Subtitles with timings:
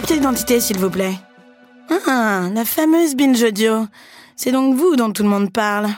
[0.00, 1.12] Papier d'identité, s'il vous plaît.
[2.06, 3.86] Ah, la fameuse binge audio.
[4.34, 5.88] C'est donc vous dont tout le monde parle.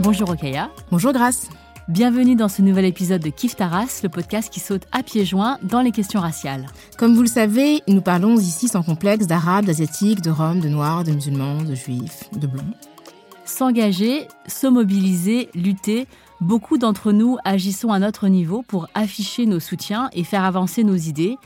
[0.00, 0.70] Bonjour Okaya.
[0.90, 1.50] Bonjour Grace.
[1.92, 5.58] Bienvenue dans ce nouvel épisode de Kif Taras, le podcast qui saute à pieds joints
[5.62, 6.66] dans les questions raciales.
[6.96, 11.04] Comme vous le savez, nous parlons ici sans complexe d'arabes, d'asiatiques, de roms, de noirs,
[11.04, 12.64] de musulmans, de juifs, de blancs.
[13.44, 16.06] S'engager, se mobiliser, lutter,
[16.40, 20.96] beaucoup d'entre nous agissons à notre niveau pour afficher nos soutiens et faire avancer nos
[20.96, 21.36] idées,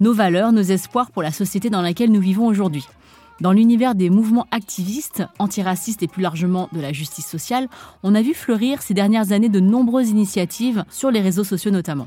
[0.00, 2.88] nos valeurs, nos espoirs pour la société dans laquelle nous vivons aujourd'hui.
[3.40, 7.68] Dans l'univers des mouvements activistes, antiracistes et plus largement de la justice sociale,
[8.02, 12.06] on a vu fleurir ces dernières années de nombreuses initiatives sur les réseaux sociaux notamment.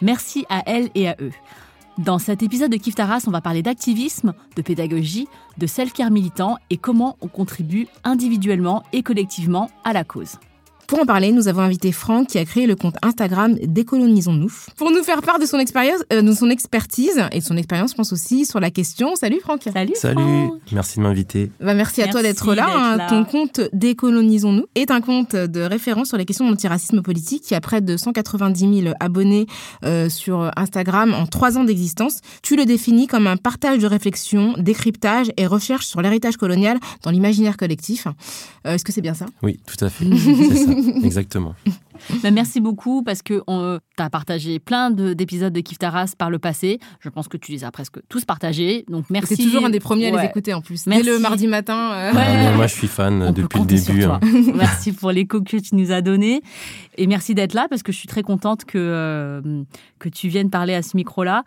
[0.00, 1.32] Merci à elles et à eux.
[1.98, 6.56] Dans cet épisode de Kif Taras, on va parler d'activisme, de pédagogie, de self-care militant
[6.70, 10.38] et comment on contribue individuellement et collectivement à la cause.
[10.90, 14.90] Pour en parler, nous avons invité Franck qui a créé le compte Instagram Décolonisons-nous pour
[14.90, 17.94] nous faire part de son expérience, euh, de son expertise et de son expérience, je
[17.94, 19.14] pense aussi, sur la question.
[19.14, 19.62] Salut Franck.
[19.72, 19.92] Salut.
[19.94, 20.14] Salut,
[20.48, 20.60] Franck.
[20.72, 21.52] merci de m'inviter.
[21.60, 22.66] Bah, merci, à toi d'être là.
[22.68, 22.96] hein.
[22.96, 23.06] là.
[23.08, 27.60] Ton compte Décolonisons-nous est un compte de référence sur les questions d'antiracisme politique qui a
[27.60, 29.46] près de 190 000 abonnés
[29.84, 32.18] euh, sur Instagram en trois ans d'existence.
[32.42, 37.12] Tu le définis comme un partage de réflexion, décryptage et recherche sur l'héritage colonial dans
[37.12, 38.08] l'imaginaire collectif.
[38.66, 39.26] Euh, Est-ce que c'est bien ça?
[39.44, 40.04] Oui, tout à fait.
[40.79, 41.54] Ça, exactement.
[42.22, 46.30] Bah, merci beaucoup parce que tu as partagé plein de- d'épisodes de Kif Taras par
[46.30, 46.78] le passé.
[47.00, 48.84] Je pense que tu les as presque tous partagés.
[48.88, 49.36] Donc merci.
[49.36, 50.86] C'est toujours un des premiers à les écouter en plus.
[50.86, 51.04] Merci.
[51.04, 51.92] Dès le mardi matin.
[51.92, 52.24] euh, Ouais.
[52.26, 54.04] Ah, moi, je suis fan On depuis le début.
[54.04, 54.18] hein.
[54.54, 56.40] merci pour l'écho que tu nous as donné.
[56.96, 59.62] Et merci d'être là parce que je suis très contente que, euh,
[59.98, 61.44] que tu viennes parler à ce micro-là.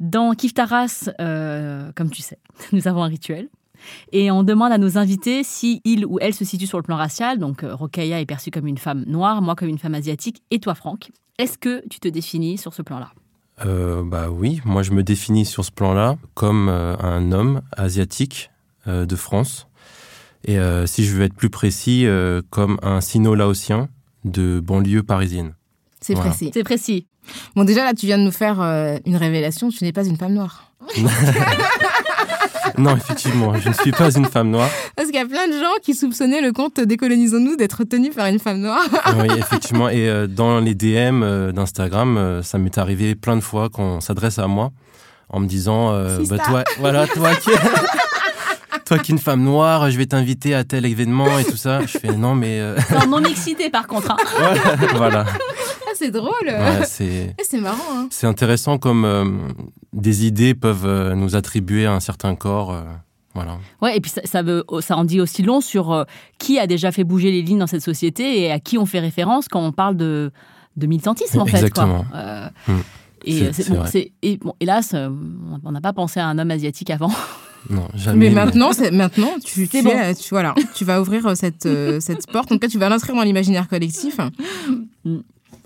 [0.00, 2.38] Dans Kif Taras, euh, comme tu sais,
[2.72, 3.48] nous avons un rituel.
[4.12, 6.96] Et on demande à nos invités si il ou elle se situe sur le plan
[6.96, 7.38] racial.
[7.38, 10.58] Donc, euh, Rokhaya est perçue comme une femme noire, moi comme une femme asiatique, et
[10.58, 11.10] toi, Franck.
[11.38, 13.10] Est-ce que tu te définis sur ce plan-là?
[13.64, 18.50] Euh, bah oui, moi, je me définis sur ce plan-là comme euh, un homme asiatique
[18.86, 19.66] euh, de France.
[20.44, 23.88] Et euh, si je veux être plus précis, euh, comme un sino-laotien
[24.24, 25.54] de banlieue parisienne.
[26.00, 26.30] C'est Voilà.
[26.30, 26.50] précis.
[26.52, 27.06] C'est précis.
[27.54, 29.68] Bon, déjà là, tu viens de nous faire euh, une révélation.
[29.68, 30.72] Tu n'es pas une femme noire.
[32.78, 34.68] Non, effectivement, je ne suis pas une femme noire.
[34.96, 38.26] Parce qu'il y a plein de gens qui soupçonnaient le compte Décolonisons-nous d'être tenu par
[38.26, 38.84] une femme noire.
[39.18, 39.88] Oui, effectivement.
[39.88, 44.00] Et euh, dans les DM euh, d'Instagram, euh, ça m'est arrivé plein de fois qu'on
[44.00, 44.70] s'adresse à moi
[45.28, 47.50] en me disant euh, bah, toi, voilà, toi qui,
[48.84, 51.80] toi qui es une femme noire, je vais t'inviter à tel événement et tout ça.
[51.86, 54.10] Je fais non, mais euh, Non, non mixité par contre.
[54.12, 54.16] hein.
[54.96, 55.24] voilà.
[55.28, 56.32] Ah, c'est drôle.
[56.46, 57.78] Ouais, c'est Eh, c'est marrant.
[57.92, 58.08] Hein.
[58.10, 59.24] c'est intéressant comme euh,
[59.92, 62.72] des idées peuvent euh, nous attribuer à un certain corps.
[62.72, 62.82] euh,
[63.34, 63.58] voilà.
[63.80, 66.04] Ouais, et puis ça, ça, veut, ça en dit aussi long sur euh,
[66.38, 69.00] qui a déjà fait bouger les lignes dans cette société et à qui on fait
[69.00, 70.30] référence quand on parle de,
[70.76, 71.56] de militantisme, en fait.
[71.56, 72.04] Exactement.
[72.10, 72.18] Quoi.
[72.18, 72.72] Euh, Mm.
[73.24, 73.88] Et, C'est- c'est- c'est bon, vrai.
[73.90, 75.08] c'est- et bon, hélas, euh,
[75.64, 77.12] on n'a pas pensé à un homme asiatique avant.
[77.70, 78.28] Non, jamais.
[78.28, 79.90] Mais maintenant, c'est- maintenant tu, tu, bon.
[79.90, 82.50] es- tu, voilà, tu vas ouvrir cette, euh, cette porte.
[82.50, 84.16] En tout cas, tu vas l'inscrire dans l'imaginaire collectif.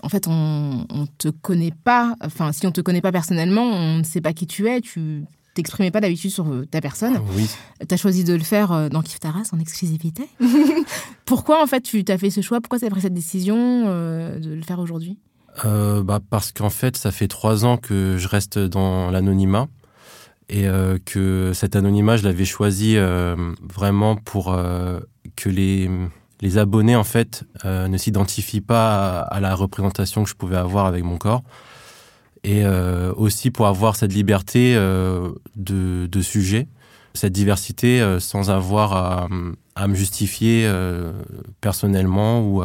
[0.01, 2.15] En fait, on ne te connaît pas.
[2.23, 4.81] Enfin, si on te connaît pas personnellement, on ne sait pas qui tu es.
[4.81, 7.19] Tu t'exprimais pas d'habitude sur euh, ta personne.
[7.35, 7.49] Oui.
[7.87, 10.29] Tu as choisi de le faire euh, dans Kif Taras en exclusivité.
[11.25, 12.61] Pourquoi, en fait, tu t'as fait ce choix?
[12.61, 13.55] Pourquoi tu as pris cette décision
[13.87, 15.17] euh, de le faire aujourd'hui?
[15.65, 19.67] Euh, bah, parce qu'en fait, ça fait trois ans que je reste dans l'anonymat
[20.49, 24.99] et euh, que cet anonymat, je l'avais choisi euh, vraiment pour euh,
[25.35, 25.89] que les,
[26.41, 30.85] les abonnés, en fait, euh, ne s'identifient pas à, la représentation que je pouvais avoir
[30.85, 31.43] avec mon corps.
[32.43, 36.67] Et euh, aussi pour avoir cette liberté euh, de, de sujet,
[37.13, 39.27] cette diversité euh, sans avoir à,
[39.75, 41.11] à me justifier euh,
[41.61, 42.63] personnellement ou...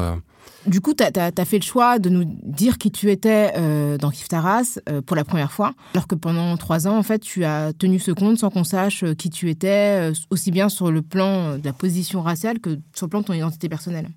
[0.66, 4.10] Du coup, tu as, fait le choix de nous dire qui tu étais euh, dans
[4.10, 7.44] Kif Taras euh, pour la première fois, alors que pendant trois ans, en fait, tu
[7.44, 11.02] as tenu ce compte sans qu'on sache euh, qui tu étais, aussi bien sur le
[11.02, 14.08] plan de la position raciale que sur le plan de ton identité personnelle.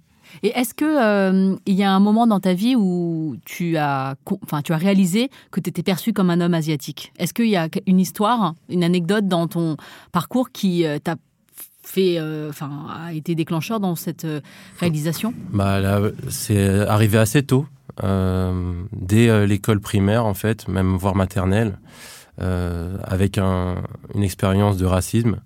[0.44, 4.16] Et est-ce que euh, il y a un moment dans ta vie où tu as,
[4.44, 7.12] enfin, tu as réalisé que tu étais perçu comme un homme asiatique?
[7.18, 9.78] Est-ce qu'il y a une histoire, une anecdote dans ton
[10.12, 11.16] parcours qui t'a
[11.86, 14.28] fait, euh, enfin, a été déclencheur dans cette
[14.80, 15.80] réalisation Bah
[16.30, 17.66] c'est arrivé assez tôt,
[18.02, 21.80] dès l'école primaire en fait, même voire maternelle,
[22.38, 25.40] avec une expérience de racisme.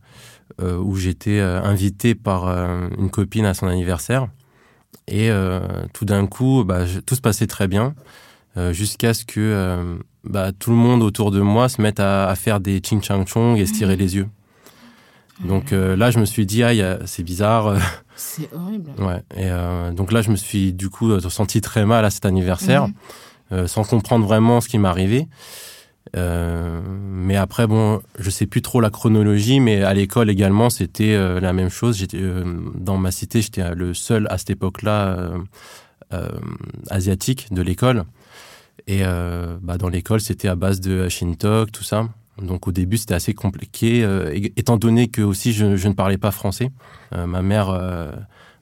[0.62, 2.48] où j'étais invité par
[2.98, 4.28] une copine à son anniversaire
[5.10, 5.60] et euh,
[5.94, 7.96] tout d'un coup, bah, tout se passait très bien,
[8.58, 12.34] euh, jusqu'à ce que euh, bah, tout le monde autour de moi se mette à,
[12.36, 14.00] faire des ching chang chong et se tirer mmh.
[14.00, 14.28] les yeux.
[15.46, 17.76] Donc là, je me suis dit, ah, c'est bizarre.
[18.16, 18.92] C'est horrible.
[18.98, 19.24] Ouais.
[19.38, 19.50] Et
[19.94, 22.90] donc là, je me suis du coup senti très mal à cet anniversaire,
[23.52, 23.68] mmh.
[23.68, 25.28] sans comprendre vraiment ce qui m'arrivait.
[26.16, 31.14] Euh, mais après, bon, je sais plus trop la chronologie, mais à l'école également, c'était
[31.14, 31.98] euh, la même chose.
[31.98, 32.44] J'étais euh,
[32.76, 35.32] dans ma cité, j'étais le seul à cette époque-là
[36.90, 38.06] asiatique de l'école.
[38.88, 39.04] Et
[39.62, 42.10] bah, dans l'école, c'était à base de Shintok, tout ça.
[42.42, 44.08] Donc au début, c'était assez compliqué,
[44.56, 46.70] étant donné que aussi je, ne parlais pas français.
[47.12, 47.78] ma mère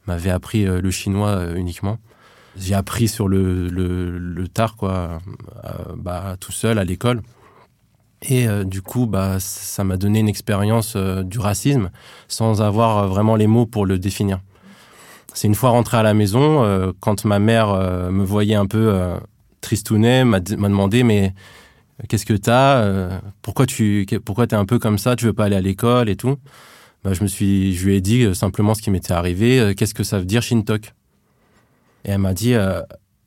[0.07, 1.99] m'avait appris le chinois uniquement
[2.59, 5.19] j'ai appris sur le, le, tard, quoi,
[5.95, 7.21] bah, tout seul à l'école.
[8.23, 11.91] Et euh, du coup, bah, ça m'a donné une expérience euh, du racisme
[12.27, 14.39] sans avoir euh, vraiment les mots pour le définir.
[15.33, 17.67] C'est une fois rentré à la maison, quand ma mère
[18.09, 18.91] me voyait un peu
[19.61, 21.35] tristounet, m'a demandé mais
[22.07, 25.55] qu'est-ce que t'as Pourquoi tu pourquoi es un peu comme ça Tu veux pas aller
[25.55, 26.37] à l'école et tout?
[27.03, 29.73] Bah, je me suis, je lui ai dit simplement ce qui m'était arrivé.
[29.75, 30.93] Qu'est-ce que ça veut dire Shintok?
[32.05, 32.55] Et elle m'a dit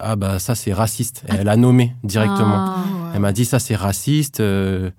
[0.01, 1.23] ah bah ça c'est raciste.
[1.29, 2.57] elle a nommé directement.
[2.57, 2.85] Ah,
[3.15, 4.41] elle m'a dit ça c'est raciste.
[4.41, 4.91] Euh,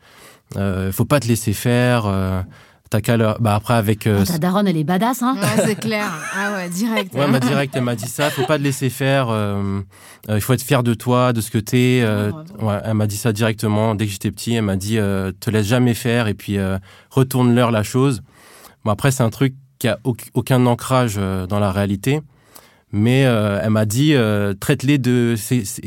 [0.57, 2.05] euh, faut pas te laisser faire.
[2.05, 2.41] Euh,
[2.91, 4.05] T'as qu'à Bah après avec.
[4.05, 5.35] Euh, ah, ta daronne elle est badass hein.
[5.41, 6.05] Ouais c'est clair.
[6.35, 7.15] Ah ouais direct.
[7.15, 7.75] Ouais, elle direct.
[7.75, 8.29] Elle m'a dit ça.
[8.29, 9.29] Faut pas te laisser faire.
[9.29, 9.81] Euh,
[10.29, 12.05] il faut être fier de toi, de ce que t'es.
[12.61, 14.53] ouais, elle m'a dit ça directement dès que j'étais petit.
[14.53, 16.57] Elle m'a dit te laisse jamais faire et puis
[17.09, 18.21] retourne-leur la chose.
[18.85, 21.15] Bon après c'est un truc qui a aucun ancrage
[21.49, 22.21] dans la réalité
[22.91, 25.35] mais euh, elle m'a dit euh, traite-les de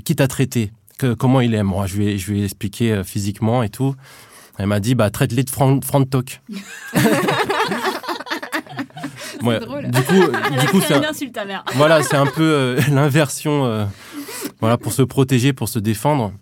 [0.05, 2.93] qui t'a traité que, comment il est moi je lui ai, je lui ai expliqué
[2.93, 3.95] euh, physiquement et tout
[4.59, 6.41] elle m'a dit bah traite-les de Fran Frantok
[9.43, 9.91] ouais, drôle.
[9.91, 10.15] du coup
[10.61, 11.03] du coup c'est un,
[11.75, 13.89] voilà c'est un peu l'inversion
[14.61, 16.33] voilà pour se protéger pour se défendre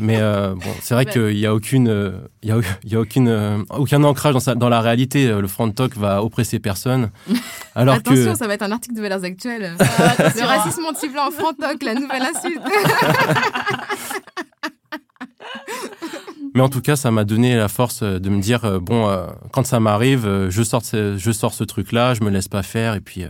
[0.00, 2.12] mais euh, bon, c'est vrai qu'il n'y a aucune,
[2.42, 5.28] il y a, y a aucune, euh, aucun ancrage dans, dans la réalité.
[5.28, 7.10] Le front talk va oppresser personne.
[7.74, 9.74] Alors Attention, ça va être un article de Valeurs Actuelles.
[9.78, 12.60] Ah, le racisme anti-blanc front talk, la nouvelle insulte.
[16.54, 19.80] Mais en tout cas, ça m'a donné la force de me dire bon, quand ça
[19.80, 23.24] m'arrive, je sors, ce, truc-là, je me laisse pas faire, et puis,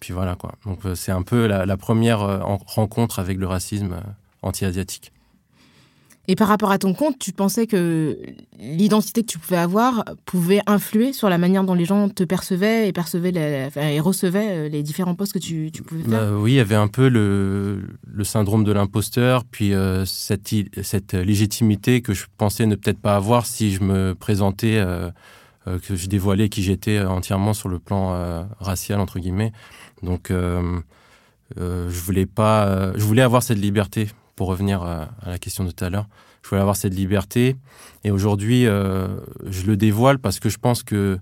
[0.00, 0.52] puis voilà quoi.
[0.66, 3.96] Donc c'est un peu la première rencontre avec le racisme
[4.42, 5.13] anti-asiatique.
[6.26, 8.18] Et par rapport à ton compte, tu pensais que
[8.58, 12.88] l'identité que tu pouvais avoir pouvait influer sur la manière dont les gens te percevaient
[12.88, 16.10] et percevaient et recevaient euh, les différents postes que tu, pouvais faire?
[16.10, 22.00] Bah Oui, il y avait un peu le, syndrome de l'imposteur, puis euh, cette, légitimité
[22.00, 25.10] que je pensais ne peut-être pas avoir si je me présentais, euh,
[25.66, 29.52] que je dévoilais qui j'étais entièrement sur le plan racial, entre guillemets.
[30.02, 35.70] Donc, je voulais pas, je voulais avoir cette liberté pour revenir à, la question de
[35.70, 36.08] tout à l'heure.
[36.42, 37.56] Je voulais avoir cette liberté.
[38.04, 39.08] Et aujourd'hui, euh,
[39.46, 41.18] je le dévoile parce que je pense que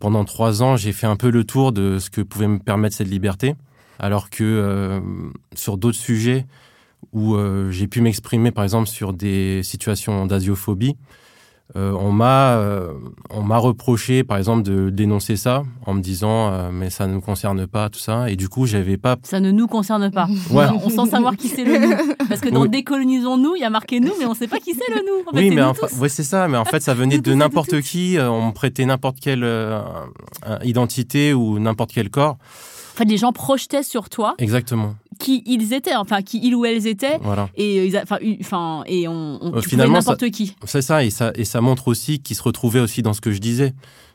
[0.00, 2.96] pendant trois ans, j'ai fait un peu le tour de ce que pouvait me permettre
[2.96, 3.54] cette liberté.
[3.98, 5.00] Alors que euh,
[5.54, 6.46] sur d'autres sujets
[7.12, 10.96] où euh, j'ai pu m'exprimer, par exemple, sur des situations d'asiophobie,
[11.76, 12.94] euh, on m'a euh,
[13.28, 17.12] on m'a reproché par exemple de dénoncer ça en me disant euh, mais ça ne
[17.12, 18.30] nous concerne pas tout ça.
[18.30, 20.28] Et du coup j'avais pas ça ne nous concerne pas.
[20.50, 20.64] Ouais.
[20.82, 22.14] on sent savoir qui c'est le nous.
[22.28, 24.94] Parce que dans décolonisons-nous il y a marqué nous mais on sait pas qui c'est
[24.94, 25.24] le nous.
[25.34, 28.46] Oui mais enfin, ouais, c'est ça mais en fait ça venait de n'importe qui on
[28.46, 29.46] me prêtait n'importe quelle
[30.64, 32.38] identité ou n'importe quel corps
[32.98, 34.34] fait, les gens projetaient sur toi.
[34.38, 34.94] Exactement.
[35.18, 37.18] Qui ils étaient, enfin, qui ils ou elles étaient.
[37.22, 37.48] Voilà.
[37.56, 38.02] Et, euh,
[38.40, 40.54] enfin, et on, on finalement n'importe qui.
[40.64, 43.32] C'est ça et, ça, et ça montre aussi qu'ils se retrouvaient aussi dans ce que
[43.32, 43.74] je disais.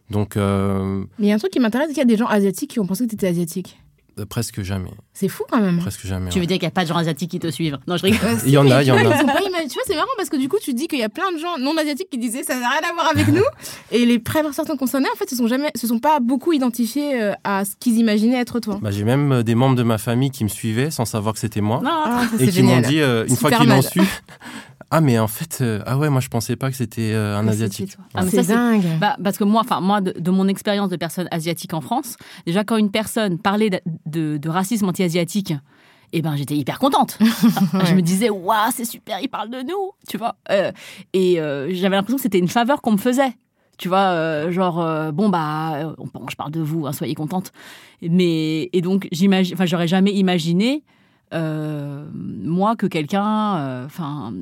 [0.10, 0.38] Donc.
[0.38, 2.28] Euh, Mais il y a un truc qui m'intéresse, c'est qu'il y a des gens
[2.28, 3.80] asiatiques qui ont pensé que tu étais asiatique.
[4.20, 4.92] Euh, presque jamais.
[5.14, 5.80] C'est fou quand même.
[5.80, 6.30] Presque jamais.
[6.30, 7.80] Tu veux dire qu'il n'y a pas de gens asiatiques qui te suivent?
[7.88, 8.38] Non, je rigole.
[8.46, 9.02] il y en a, il y en a.
[9.02, 11.40] tu vois, c'est marrant parce que du coup, tu dis qu'il y a plein de
[11.40, 13.44] gens non asiatiques qui disaient ça n'a rien à voir avec nous.
[13.92, 17.34] Et les préventions concernés, en fait, se sont jamais, se sont pas beaucoup identifiés euh,
[17.44, 18.80] à ce qu'ils imaginaient être toi.
[18.82, 21.40] Bah, j'ai même euh, des membres de ma famille qui me suivaient sans savoir que
[21.40, 21.82] c'était moi.
[21.84, 24.02] Non, ah, et qui m'ont dit, une fois qu'ils l'ont su,
[24.96, 27.48] ah mais en fait euh, ah ouais moi je pensais pas que c'était euh, un
[27.48, 27.98] asiatique.
[28.14, 28.86] Ah, c'est dingue.
[29.00, 32.16] Bah, parce que moi, enfin moi, de, de mon expérience de personne asiatique en France,
[32.46, 35.54] déjà quand une personne parlait de, de- de racisme anti-asiatique,
[36.14, 37.18] eh ben j'étais hyper contente.
[37.86, 40.36] Je me disais waouh c'est super, il parle de nous, tu vois.
[40.52, 40.72] Euh,
[41.14, 43.34] et euh, j'avais l'impression que c'était une faveur qu'on me faisait.
[43.80, 45.96] Tu vois, euh, genre euh, bon bah
[46.30, 47.52] je parle de vous, hein, soyez contente.
[48.02, 50.84] Mais et donc j'imagine, enfin j'aurais jamais imaginé.
[51.34, 54.34] Euh, moi que quelqu'un euh, enfin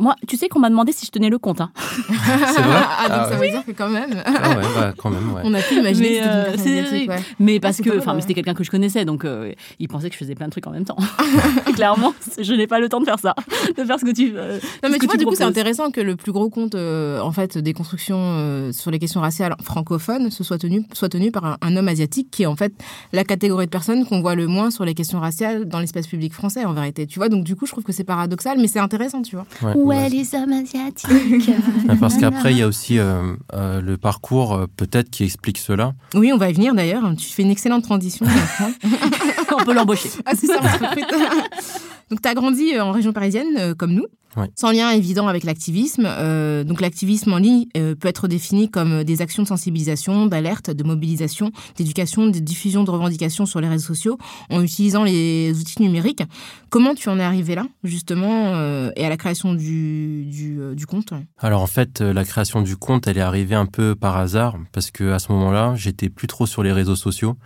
[0.00, 1.70] moi tu sais qu'on m'a demandé si je tenais le compte hein.
[1.76, 3.46] C'est vrai Ah, donc Ah ça ouais.
[3.46, 5.42] veut dire que quand même, Ah ouais bah quand même ouais.
[5.44, 7.20] on a pu imaginer Mais, que c'était une euh, c'est- ouais.
[7.38, 10.14] Mais parce c'est que, enfin, c'était quelqu'un que je connaissais, donc euh, il pensait que
[10.14, 10.96] je faisais plein de trucs en même temps.
[11.74, 13.34] Clairement, je n'ai pas le temps de faire ça,
[13.76, 14.32] de faire ce que tu.
[14.36, 17.20] euh, Non, mais tu vois, du coup, c'est intéressant que le plus gros compte, euh,
[17.20, 21.30] en fait, des constructions euh, sur les questions raciales francophones se soit tenu, soit tenu
[21.32, 22.72] par un, un homme asiatique qui est en fait
[23.12, 26.31] la catégorie de personnes qu'on voit le moins sur les questions raciales dans l'espace public
[26.32, 27.06] français, en vérité.
[27.06, 29.46] Tu vois, donc du coup, je trouve que c'est paradoxal, mais c'est intéressant, tu vois.
[29.62, 30.06] Ouais, Où ouais.
[30.06, 31.50] est les hommes asiatiques
[31.88, 35.58] Ah, Parce qu'après il y a aussi euh, euh, le parcours euh, peut-être qui explique
[35.58, 35.94] cela.
[36.14, 37.02] Oui, on va y venir d'ailleurs.
[37.16, 38.26] Tu fais une excellente transition.
[39.60, 40.08] On peut l'embaucher.
[40.24, 41.04] Ah, c'est ça, on se recrute.
[42.12, 44.06] donc, tu as grandi euh, en région parisienne, euh, comme nous.
[44.54, 46.06] Sans lien évident avec l'activisme.
[46.06, 50.70] Euh, donc l'activisme en ligne euh, peut être défini comme des actions de sensibilisation, d'alerte,
[50.70, 54.18] de mobilisation, d'éducation, de diffusion de revendications sur les réseaux sociaux
[54.50, 56.22] en utilisant les outils numériques.
[56.70, 60.86] Comment tu en es arrivé là, justement, euh, et à la création du, du, du
[60.86, 64.56] compte Alors en fait, la création du compte, elle est arrivée un peu par hasard
[64.72, 67.36] parce que à ce moment-là, j'étais plus trop sur les réseaux sociaux,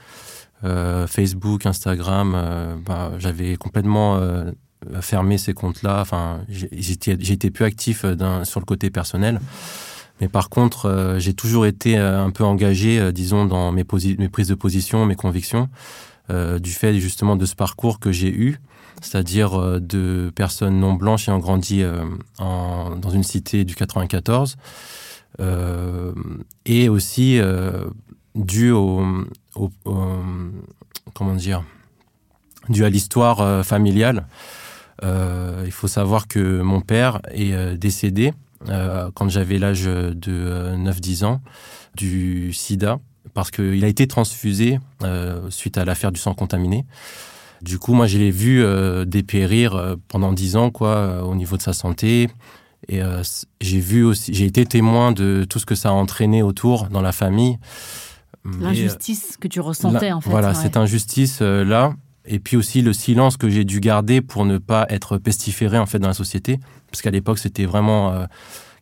[1.07, 2.33] Facebook, Instagram.
[2.35, 4.51] euh, bah, j'avais complètement euh,
[5.01, 6.01] fermé ces comptes-là.
[6.01, 9.41] Enfin, j'étais, plus actif euh, sur le côté personnel.
[10.21, 13.85] Mais par contre, euh, j'ai toujours été euh, un peu engagé, euh, disons, dans mes,
[13.85, 15.69] prises de position, mes convictions,
[16.31, 18.59] euh, du fait justement de ce parcours que j'ai eu,
[19.03, 22.03] c'est-à-dire euh, de personnes non blanches ayant grandi euh,
[22.39, 24.57] en- dans une cité du 94,
[25.41, 26.13] euh,
[26.65, 27.85] et aussi euh,
[28.37, 29.03] dû au,
[29.57, 30.23] au- au-
[31.15, 31.65] comment dire,
[32.69, 34.27] dû à l'histoire euh, familiale.
[35.05, 38.33] Euh, il faut savoir que mon père est euh, décédé
[38.69, 41.41] euh, quand j'avais l'âge de euh, 9-10 ans
[41.95, 42.99] du sida
[43.35, 44.79] parce qu'il a été transfusé
[45.51, 46.87] suite à l'affaire du sang contaminé.
[47.61, 48.65] Du coup, moi, je l'ai vu
[49.07, 52.31] dépérir pendant 10 ans quoi, au niveau de sa santé.
[52.89, 53.23] Et euh,
[53.61, 57.03] j'ai vu aussi, j'ai été témoin de tout ce que ça a entraîné autour dans
[57.03, 57.59] la famille.
[58.61, 60.31] L'injustice que tu ressentais, la- en fait.
[60.31, 60.55] Voilà, ouais.
[60.55, 64.59] cette injustice euh, là, et puis aussi le silence que j'ai dû garder pour ne
[64.59, 66.59] pas être pestiféré en fait dans la société,
[66.91, 68.25] parce qu'à l'époque c'était vraiment euh,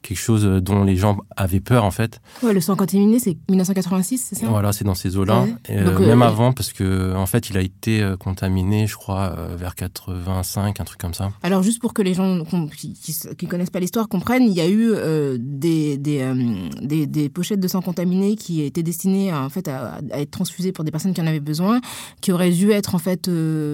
[0.07, 2.21] quelque chose dont les gens avaient peur en fait.
[2.43, 4.47] Ouais, le sang contaminé, c'est 1986, c'est ça?
[4.49, 5.43] Voilà, c'est dans ces eaux-là.
[5.43, 5.55] Ouais.
[5.71, 8.95] Euh, Donc, euh, même euh, avant, parce que en fait, il a été contaminé, je
[8.97, 11.33] crois, vers 85, un truc comme ça.
[11.43, 12.45] Alors, juste pour que les gens
[12.77, 16.23] qui, qui, qui connaissent pas l'histoire comprennent, il y a eu euh, des, des,
[16.83, 20.31] des, des pochettes de sang contaminé qui étaient destinées à, en fait, à, à être
[20.31, 21.81] transfusées pour des personnes qui en avaient besoin,
[22.21, 23.31] qui auraient dû être en fait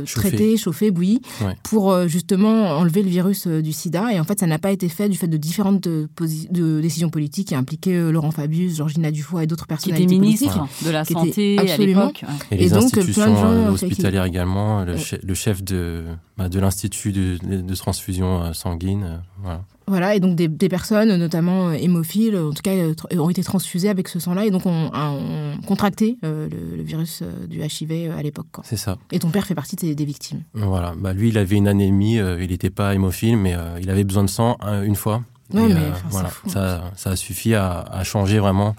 [0.07, 1.57] traitées, chauffées, bouillies, Ouais.
[1.65, 4.13] pour justement enlever le virus du sida.
[4.13, 5.89] Et en fait, ça n'a pas été fait du fait de différentes
[6.27, 10.21] de décisions politiques qui impliquaient euh, Laurent Fabius, Georgina Dufoy et d'autres Qui personnalités était
[10.21, 10.87] ministre politiques.
[10.87, 12.25] de la qui santé à absolument- l'époque.
[12.51, 14.99] Et, Et les donc, plein de institutions gens, euh, qui- hospitalières également, le, Ouais.
[14.99, 16.05] che- le chef de,
[16.37, 19.05] bah, de l'institut de, de transfusion euh, sanguine.
[19.05, 19.63] euh, voilà.
[19.87, 23.43] Voilà, et donc des, des personnes, notamment euh, hémophiles, en tout cas, euh, ont été
[23.43, 27.59] transfusées avec ce sang-là et donc ont, ont contracté euh, le, le virus euh, du
[27.61, 28.47] HIV euh, à l'époque.
[28.63, 28.99] C'est ça.
[29.11, 30.43] Et ton père fait partie des, des victimes.
[30.55, 30.95] Voilà.
[30.97, 34.05] Bah, lui, il avait une anémie, euh, il n'était pas hémophile, mais euh, il avait
[34.05, 35.25] besoin de sang euh, une fois.
[35.53, 38.75] Ouais, Et, mais, euh, enfin, voilà, fou, ça, ça a suffi à, à changer vraiment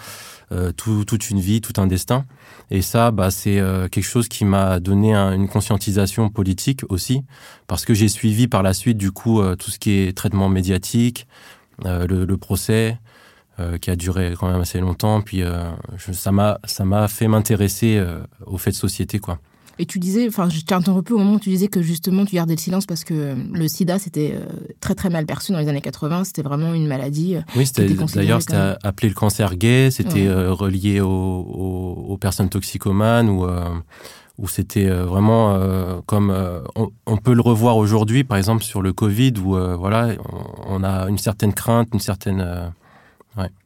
[0.52, 2.26] euh, tout- toute une vie, tout un destin.
[2.70, 7.24] Et ça, bah, c'est euh, quelque chose qui m'a donné un- une conscientisation politique aussi,
[7.68, 11.26] parce que j'ai suivi par la suite du coup tout ce qui est traitement médiatique,
[11.86, 12.98] euh, le, le procès
[13.60, 15.22] euh, qui a duré quand même assez longtemps.
[15.22, 18.04] Puis euh, je- ça m'a ça m'a fait m'intéresser
[18.46, 19.40] aux faits de société quoi.
[19.80, 22.36] Et tu disais, enfin, je t'ai interrompu au moment où tu disais que justement tu
[22.36, 24.46] gardais le silence parce que euh, le sida c'était euh,
[24.80, 27.36] très très mal perçu dans les années 80, c'était vraiment une maladie.
[27.36, 27.68] euh, Oui,
[28.14, 30.28] d'ailleurs c'était comme- appelé le cancer gay, c'était Ouais.
[30.28, 33.64] euh, relié aux, aux- aux personnes toxicomanes ou euh,
[34.38, 36.36] où c'était vraiment euh, comme
[36.76, 40.10] on, on peut le revoir aujourd'hui, par exemple sur le Covid, où voilà,
[40.68, 42.72] on, on a une certaine crainte, une certaine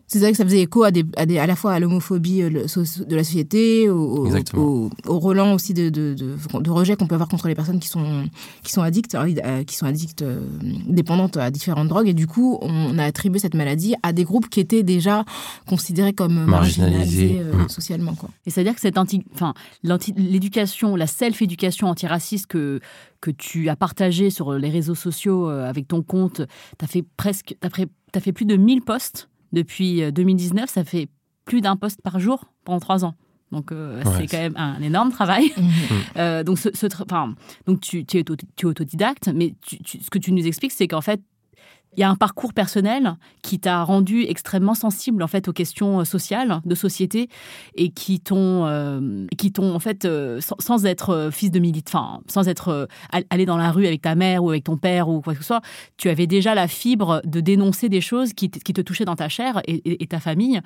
[0.07, 2.43] C'est vrai que ça faisait écho à, des, à, des, à la fois à l'homophobie
[2.43, 7.07] euh, de la société, au, au, au, relan aussi de, de, de, de rejet qu'on
[7.07, 8.25] peut avoir contre les personnes qui sont,
[8.63, 10.41] qui sont addictes, euh, qui sont addictes, euh,
[10.87, 12.07] dépendantes à différentes drogues.
[12.07, 15.25] Et du coup, on a attribué cette maladie à des groupes qui étaient déjà
[15.67, 17.69] considérés comme marginalisés, mmh.
[17.69, 18.13] socialement.
[18.13, 18.29] Quoi.
[18.45, 22.79] Et c'est-à-dire que cette anti, enfin, l'éducation, la self-éducation antiraciste que,
[23.21, 26.43] que tu as partagée sur les réseaux sociaux avec ton compte,
[26.77, 30.67] tu as fait presque, tu as, as fait plus de 1000 posts depuis 2019, euh,
[30.67, 31.07] ça fait
[31.45, 33.15] plus d'un poste par jour pendant trois ans.
[33.51, 35.51] Donc, euh, c'est quand même un énorme travail.
[36.17, 36.69] Euh, donc, ce,
[37.65, 41.21] donc tu, tu, es, autodidacte, mais ce que tu nous expliques, c'est qu'en fait,
[41.97, 46.01] il y a un parcours personnel qui t'a rendu extrêmement sensible en fait aux questions
[46.01, 47.29] euh, sociales de société
[47.75, 52.47] et qui t'ont euh, qui t'ont en fait euh, sans, être fils de militant, sans
[52.47, 52.87] être
[53.29, 55.45] allé dans la rue avec ta mère ou avec ton père ou quoi que ce
[55.45, 55.61] soit,
[55.97, 59.29] tu avais déjà la fibre de dénoncer des choses qui, qui te touchaient dans ta
[59.29, 60.61] chair et, ta famille.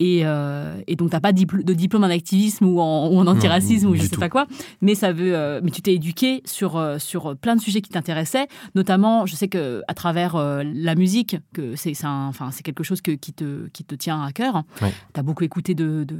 [0.00, 4.16] Et, et donc t'as pas de diplôme en activisme ou en, antiracisme ou je sais
[4.16, 4.46] pas quoi,
[4.80, 9.26] mais ça veut mais tu t'es éduqué sur sur plein de sujets qui t'intéressaient, notamment
[9.26, 10.36] je sais que à travers
[10.72, 14.64] la musique, que c'est enfin, quelque chose que, qui, te, qui te tient à cœur.
[14.78, 16.16] Tu as beaucoup écouté de, de,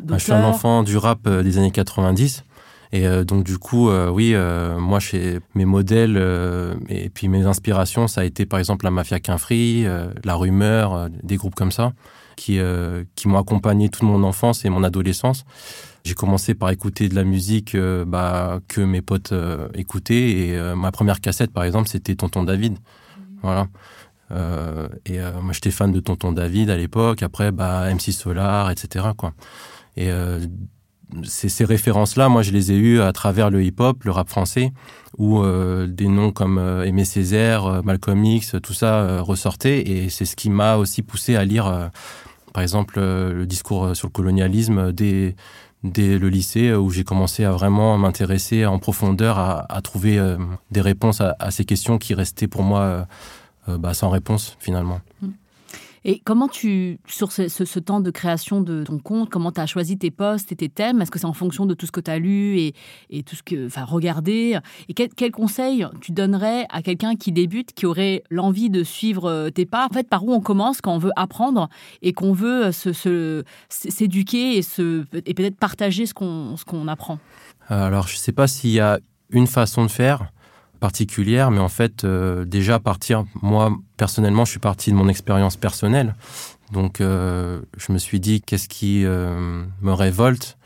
[0.00, 2.44] bah, Je suis un enfant du rap euh, des années 90.
[2.92, 4.34] Et euh, donc du coup, euh, oui,
[4.80, 6.16] moi, chez mes modèles
[6.88, 9.86] et puis mes inspirations, ça a été par exemple la Mafia Quinfree,
[10.24, 11.92] la Rumeur, des groupes comme ça,
[12.36, 12.60] qui,
[13.14, 15.44] qui m'ont accompagné toute mon enfance et mon adolescence.
[16.04, 17.76] J'ai commencé par écouter de la musique
[18.06, 19.34] bah, que mes potes
[19.74, 22.78] écoutaient et ma première cassette, par exemple, c'était Tonton David.
[24.32, 27.22] Euh, et euh, moi, j'étais fan de Tonton David à l'époque.
[27.22, 29.06] Après, bah, MC Solar, etc.
[29.96, 30.40] Et euh,
[31.24, 34.72] ces, références-là, moi, je les ai eues à travers le hip-hop, le rap français,
[35.18, 35.42] où
[35.86, 39.88] des noms comme Aimé Césaire, Malcolm X, tout ça ressortait.
[39.88, 41.90] Et c'est ce qui m'a aussi poussé à lire,
[42.52, 45.36] par exemple, le discours sur le colonialisme dès,
[45.86, 50.20] dès le lycée, où j'ai commencé à vraiment m'intéresser en profondeur, à, trouver
[50.70, 53.06] des réponses à, à, ces questions qui restaient pour moi
[53.68, 55.00] euh, bah, sans réponse finalement.
[55.22, 55.28] Mm.
[56.08, 59.98] Et comment tu, sur ce, temps de création de ton compte, comment tu as choisi
[59.98, 61.02] tes posts et tes thèmes?
[61.02, 62.74] Est-ce que c'est en fonction de tout ce que tu as lu et,
[63.10, 64.56] et, tout ce que, enfin, regardé?
[64.88, 69.28] Et quel, quel, conseil tu donnerais à quelqu'un qui débute, qui aurait l'envie de suivre
[69.28, 69.84] euh, tes pas?
[69.90, 71.68] En fait, par où on commence quand on veut apprendre
[72.02, 77.18] et qu'on veut se, s'éduquer et, se, et peut-être partager ce qu'on, ce qu'on apprend?
[77.66, 80.30] Alors, je ne sais pas s'il y a une façon de faire
[80.80, 85.56] particulière, mais en fait, euh, déjà partir, moi personnellement, je suis parti de mon expérience
[85.56, 86.14] personnelle.
[86.72, 90.58] Donc, euh, je me suis dit, qu'est-ce qui euh, me révolte?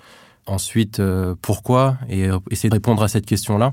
[0.46, 1.00] Ensuite,
[1.42, 1.96] pourquoi?
[2.08, 3.72] Et essayer de répondre à cette question-là.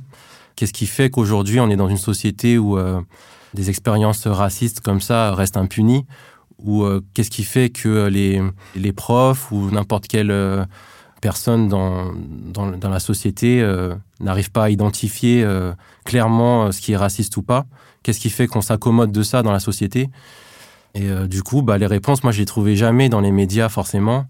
[0.55, 2.77] Qu'est-ce qui fait qu'aujourd'hui, on est dans une société où
[3.55, 6.05] des expériences racistes comme ça restent impunies?
[6.59, 6.85] Ou
[7.15, 8.43] qu'est-ce qui fait que les,
[8.75, 10.67] les profs ou n'importe quelle
[11.21, 12.11] personne dans,
[12.53, 15.73] dans, dans la société euh, n'arrive pas à identifier euh,
[16.05, 17.65] clairement euh, ce qui est raciste ou pas.
[18.03, 20.09] Qu'est-ce qui fait qu'on s'accommode de ça dans la société?
[20.93, 24.25] Et du coup, bah, les réponses, moi, je les trouvais jamais dans les médias forcément,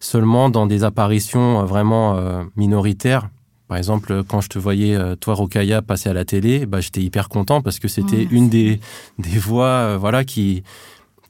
[0.00, 2.20] seulement dans des apparitions vraiment
[2.56, 3.30] minoritaires.
[3.68, 7.30] Par exemple, quand je te voyais, toi, Rokaya, passer à la télé, bah, j'étais hyper
[7.30, 8.80] content parce que c'était une des,
[9.18, 10.62] des voix voilà, qui,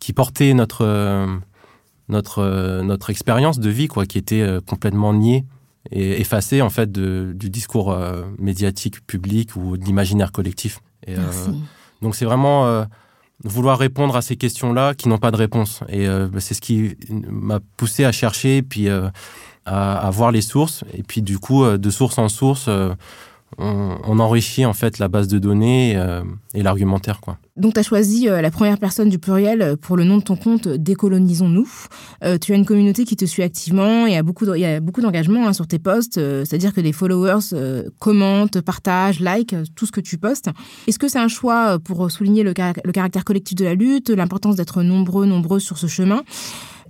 [0.00, 1.38] qui portait notre
[2.10, 5.44] notre, euh, notre expérience de vie, quoi, qui était euh, complètement niée
[5.90, 10.80] et effacée, en fait, de, du discours euh, médiatique public ou d'imaginaire collectif.
[11.06, 11.14] Et,
[12.02, 12.86] donc, c'est vraiment
[13.42, 15.80] vouloir répondre à ces questions-là qui n'ont pas de réponse.
[15.88, 19.12] Et bah, c'est ce qui m'a poussé à chercher, puis à,
[19.64, 20.84] à, voir les sources.
[20.92, 22.68] Et puis, du coup, de source en source,
[23.58, 26.22] on, enrichit en fait la base de données euh,
[26.54, 27.20] et l'argumentaire.
[27.20, 27.38] quoi.
[27.56, 30.22] Donc, tu as choisi euh, la première personne du pluriel euh, pour le nom de
[30.22, 31.68] ton compte Décolonisons-nous.
[32.40, 35.52] tu as une communauté qui te suit activement et il y a beaucoup d'engagement hein,
[35.52, 37.54] sur tes posts, c'est-à-dire que les followers
[37.98, 40.50] commentent, partagent, like tout ce que tu postes.
[40.86, 42.52] Est-ce que c'est un choix pour souligner le,
[42.84, 46.22] le caractère collectif de la lutte, l'importance d'être nombreux, nombreuses sur ce chemin?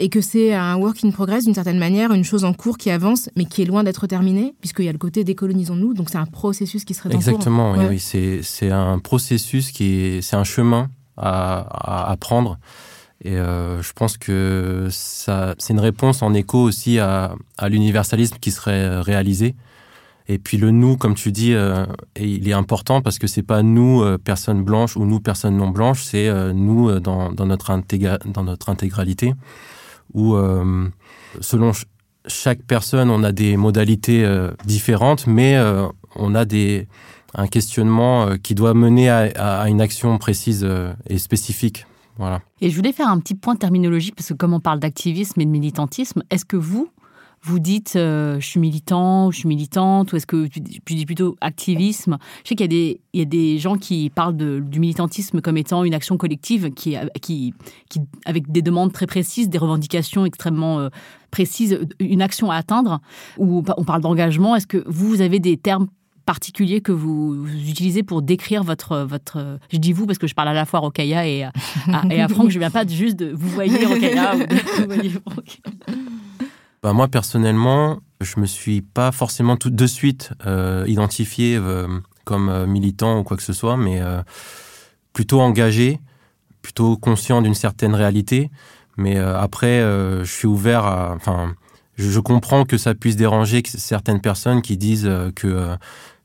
[0.00, 2.90] Et que c'est un work in progress d'une certaine manière, une chose en cours qui
[2.90, 6.18] avance, mais qui est loin d'être terminée, puisqu'il y a le côté décolonisons-nous, donc c'est
[6.18, 10.44] un processus qui serait en Exactement, oui, oui c'est un processus qui est, c'est un
[10.44, 12.58] chemin à, à, prendre.
[13.22, 18.36] Et euh, je pense que ça, c'est une réponse en écho aussi à, à l'universalisme
[18.40, 19.54] qui serait réalisé.
[20.28, 21.84] Et puis le nous, comme tu dis, euh,
[22.18, 25.68] il est important parce que c'est pas nous, euh, personnes blanches, ou nous, personnes non
[25.68, 27.78] blanches, c'est nous dans, dans, notre
[28.24, 29.34] dans notre intégralité
[30.14, 30.88] où euh,
[31.40, 31.72] selon
[32.26, 36.88] chaque personne, on a des modalités euh, différentes, mais euh, on a des,
[37.34, 40.68] un questionnement qui doit mener à, une action précise
[41.08, 41.86] et spécifique.
[42.18, 42.42] Voilà.
[42.60, 45.46] Et je voulais faire un petit point terminologique, parce que comme on parle d'activisme et
[45.46, 46.90] de militantisme, est-ce que vous,
[47.42, 51.06] vous dites euh, je suis militant ou je suis militante ou est-ce que tu, dis
[51.06, 54.36] plutôt activisme Je sais qu'il y, a des, il y a des gens qui parlent
[54.36, 57.54] du militantisme comme étant une action collective qui, qui,
[57.88, 60.88] qui, avec des demandes très précises, des revendications extrêmement euh,
[61.30, 63.00] précises, une action à atteindre,
[63.38, 64.56] ou on parle d'engagement.
[64.56, 65.86] Est-ce que vous, avez des termes
[66.26, 69.58] particuliers que vous, utilisez pour décrire votre, votre...
[69.72, 71.52] Je dis vous parce que je parle à la fois à Rokaya et à,
[72.10, 72.50] et à Franck.
[72.50, 75.60] Je ne viens pas juste de vous voyez Rokaya ou vous voyez Franck.
[76.82, 81.86] Bah, moi, personnellement, je me suis pas forcément tout de suite euh, identifié euh,
[82.24, 84.00] comme euh, militant ou quoi que ce soit, mais
[85.12, 86.00] plutôt engagé,
[86.62, 88.50] plutôt conscient d'une certaine réalité.
[88.96, 91.14] Mais après, je suis ouvert à.
[91.14, 91.54] Enfin,
[91.96, 95.76] je, comprends que ça puisse déranger certaines personnes qui disent que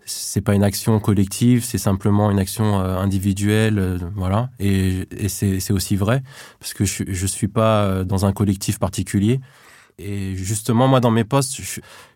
[0.05, 4.49] c'est pas une action collective, c'est simplement une action individuelle, voilà.
[4.59, 6.21] Et, et c'est aussi vrai
[6.59, 9.39] parce que je, je suis pas dans un collectif particulier.
[9.97, 11.62] Et justement, moi, dans mes postes,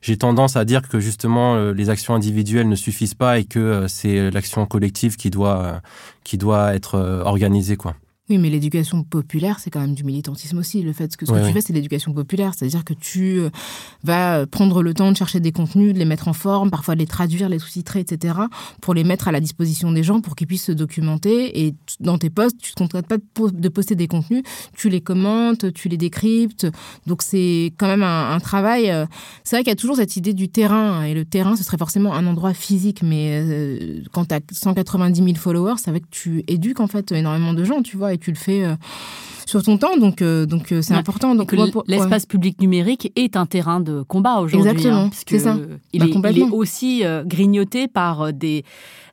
[0.01, 3.59] j'ai tendance à dire que justement, euh, les actions individuelles ne suffisent pas et que
[3.59, 5.81] euh, c'est l'action collective qui doit,
[6.23, 7.95] qui doit être euh, organisée, quoi.
[8.29, 10.83] Oui, mais l'éducation populaire, c'est quand même du militantisme aussi.
[10.83, 12.53] Le fait que ce que tu fais, c'est l'éducation populaire.
[12.55, 13.49] C'est-à-dire que tu euh,
[14.03, 16.93] vas euh, prendre le temps de chercher des contenus, de les mettre en forme, parfois
[16.93, 18.35] de les traduire, les sous-titrer, etc.,
[18.81, 21.65] pour les mettre à la disposition des gens pour qu'ils puissent se documenter.
[21.65, 23.17] Et dans tes posts, tu ne te contentes pas
[23.51, 24.43] de poster des contenus,
[24.75, 26.67] tu les commentes, tu les décryptes.
[27.07, 28.91] Donc c'est quand même un, travail.
[28.91, 29.07] Euh,
[29.43, 31.03] c'est vrai qu'il y a toujours cette idée du terrain.
[31.03, 33.01] Et le terrain, ce serait forcément un endroit physique.
[33.01, 33.43] Mais
[34.11, 37.63] quand tu as 190 000 followers, c'est vrai que tu éduques en fait énormément de
[37.63, 38.75] gens, tu vois tu le fais euh,
[39.49, 41.35] sur ton temps, donc euh, donc euh, c'est important.
[41.35, 41.53] Donc
[41.87, 44.69] l'espace public numérique est un terrain de combat aujourd'hui.
[44.69, 45.57] Exactement, hein, c'est ça.
[45.91, 48.63] Il, bah, est, il, est, aussi grignoté par des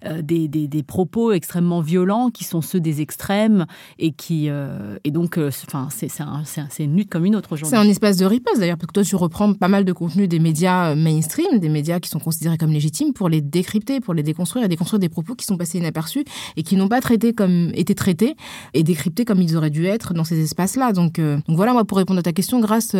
[0.04, 3.66] euh, des, des, propos extrêmement violents qui sont ceux des extrêmes
[3.98, 7.76] et qui euh, et donc euh, enfin c'est c'est une lutte comme une autre aujourd'hui.
[7.76, 10.28] C'est un espace de riposte d'ailleurs parce que toi tu reprends pas mal de contenu
[10.28, 14.22] des médias mainstream, des médias qui sont considérés comme légitimes pour les décrypter, pour les
[14.22, 16.24] déconstruire et déconstruire des propos qui sont passés inaperçus
[16.56, 18.36] et qui n'ont pas traité comme été traités
[18.74, 20.92] et décryptés comme ils auraient dû être dans ces espaces-là.
[20.92, 22.94] Donc, donc voilà moi pour répondre à ta question grâce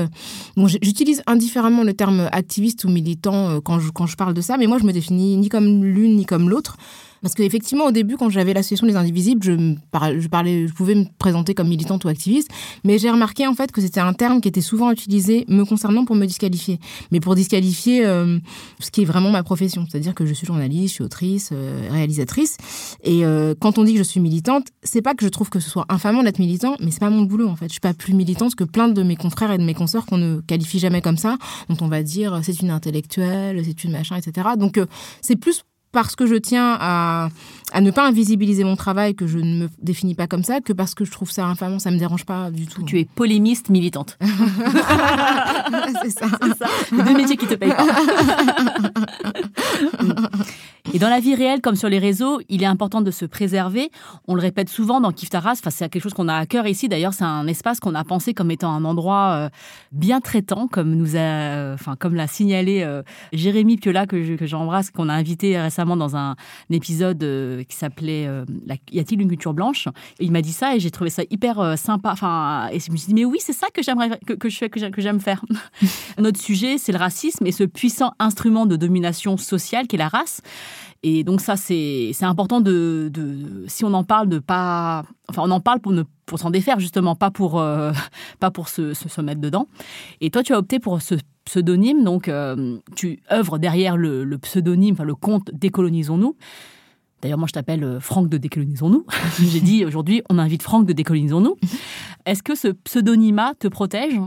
[0.56, 4.56] bon j'utilise indifféremment le terme activiste ou militant quand je quand je parle de ça
[4.56, 6.76] mais moi je me définis ni comme l'une ni comme l'autre.
[7.22, 11.54] Parce qu'effectivement, au début, quand j'avais l'association des Indivisibles, je, parlais, je pouvais me présenter
[11.54, 12.48] comme militante ou activiste,
[12.84, 16.04] mais j'ai remarqué en fait que c'était un terme qui était souvent utilisé me concernant
[16.04, 16.78] pour me disqualifier,
[17.10, 18.38] mais pour disqualifier euh,
[18.80, 21.88] ce qui est vraiment ma profession, c'est-à-dire que je suis journaliste, je suis autrice, euh,
[21.90, 22.56] réalisatrice,
[23.02, 25.60] et euh, quand on dit que je suis militante, c'est pas que je trouve que
[25.60, 27.66] ce soit infamant d'être militant, mais c'est pas mon boulot en fait.
[27.66, 30.18] Je suis pas plus militante que plein de mes confrères et de mes consoeurs qu'on
[30.18, 31.36] ne qualifie jamais comme ça,
[31.68, 34.48] dont on va dire c'est une intellectuelle, c'est une machin, etc.
[34.56, 34.80] Donc
[35.20, 35.64] c'est plus
[35.96, 37.30] parce que je tiens à,
[37.72, 40.74] à, ne pas invisibiliser mon travail, que je ne me définis pas comme ça, que
[40.74, 42.82] parce que je trouve ça infamant, ça me dérange pas du tout.
[42.82, 44.18] Tu es polémiste militante.
[46.02, 46.26] c'est ça.
[46.28, 46.66] ça.
[46.92, 47.86] deux métiers qui te payent pas.
[50.96, 53.90] Et dans la vie réelle, comme sur les réseaux, il est important de se préserver.
[54.28, 56.88] On le répète souvent dans Kiftaras, c'est quelque chose qu'on a à cœur ici.
[56.88, 59.48] D'ailleurs, c'est un espace qu'on a pensé comme étant un endroit euh,
[59.92, 63.02] bien traitant, comme nous a, enfin, comme l'a signalé euh,
[63.34, 66.34] Jérémy Piola, que, j'embrasse, qu'on a invité récemment dans un,
[66.70, 68.26] épisode euh, qui s'appelait
[68.90, 69.88] Y a-t-il une culture blanche?
[70.18, 72.12] Il m'a dit ça et j'ai trouvé ça hyper sympa.
[72.12, 75.02] Enfin, et je me suis dit, mais oui, c'est ça que j'aimerais, que, je que
[75.02, 75.44] j'aime faire.
[76.18, 80.40] Notre sujet, c'est le racisme et ce puissant instrument de domination sociale qu'est la race.
[81.02, 83.10] Et donc ça, c'est important de,
[83.66, 85.04] si on en parle, de pas...
[85.28, 87.92] Enfin, on en parle pour, ne, pour s'en défaire, justement, pas pour, euh,
[88.40, 89.66] pas pour se, se, mettre dedans.
[90.20, 94.38] Et toi, tu as opté pour ce pseudonyme, donc euh, tu œuvres derrière le, le
[94.38, 96.36] pseudonyme, enfin le compte Décolonisons-nous.
[97.22, 99.06] D'ailleurs, moi, je t'appelle euh, Franck de Décolonisons-nous.
[99.40, 101.56] J'ai dit aujourd'hui, on invite Franck de Décolonisons-nous.
[102.24, 104.20] Est-ce que ce pseudonymat te protège?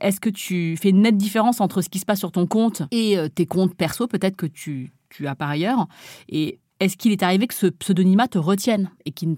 [0.00, 2.82] Est-ce que tu fais une nette différence entre ce qui se passe sur ton compte
[2.90, 4.06] et tes comptes perso?
[4.06, 5.86] Peut-être que tu tu as par ailleurs.
[6.28, 9.36] Et est-ce qu'il est arrivé que ce pseudonymat te retienne et qui ne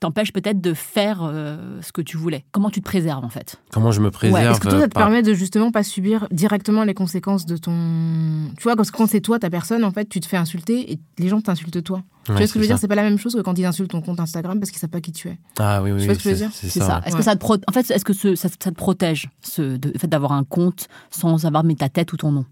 [0.00, 2.44] t'empêche peut-être de faire euh, ce que tu voulais?
[2.52, 3.56] Comment tu te préserves en fait?
[3.70, 6.84] Comment je me préserve Est-ce que toi, ça te permet de justement pas subir directement
[6.84, 8.50] les conséquences de ton.
[8.56, 10.92] Tu vois, parce que quand c'est toi, ta personne, en fait, tu te fais insulter
[10.92, 12.02] et les gens t'insultent toi.
[12.24, 12.78] tu vois ce que je veux dire?
[12.78, 14.88] C'est pas la même chose que quand ils insultent ton compte Instagram parce qu'ils savent
[14.88, 15.38] pas qui tu es.
[15.58, 16.00] Ah oui, oui.
[16.00, 16.50] Tu vois ce que je veux dire?
[16.52, 17.02] C'est ça.
[17.04, 20.32] Est-ce que ça te en fait, est-ce que ça, te protège ce, le fait d'avoir
[20.32, 22.46] un compte sans avoir mis ta tête ou ton nom?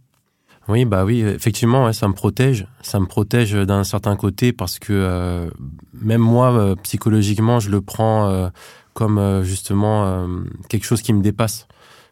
[0.68, 2.66] Oui, bah oui, effectivement, ça me protège.
[2.80, 5.50] Ça me protège d'un certain côté parce que euh,
[5.92, 8.48] même moi, euh, psychologiquement, je le prends euh,
[8.94, 10.26] comme justement
[10.68, 11.66] quelque chose qui me dépasse.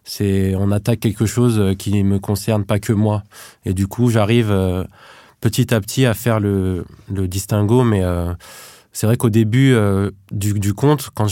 [0.05, 3.23] C'est on attaque quelque chose qui me concerne pas que moi.
[3.65, 4.53] Et du coup, j'arrive
[5.41, 8.03] petit à petit à faire le, le distinguo, mais
[8.93, 9.77] c'est vrai qu'au début
[10.33, 11.29] du, compte, quand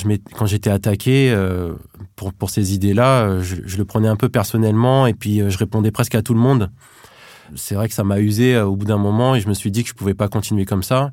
[0.46, 1.36] j'étais attaqué
[2.14, 5.90] pour, pour, ces idées-là, je, je, le prenais un peu personnellement et puis je répondais
[5.90, 6.70] presque à tout le monde
[7.56, 9.70] c'est vrai que ça m'a usé euh, au bout d'un moment et je me suis
[9.70, 11.10] dit que je pouvais pas continuer comme ça.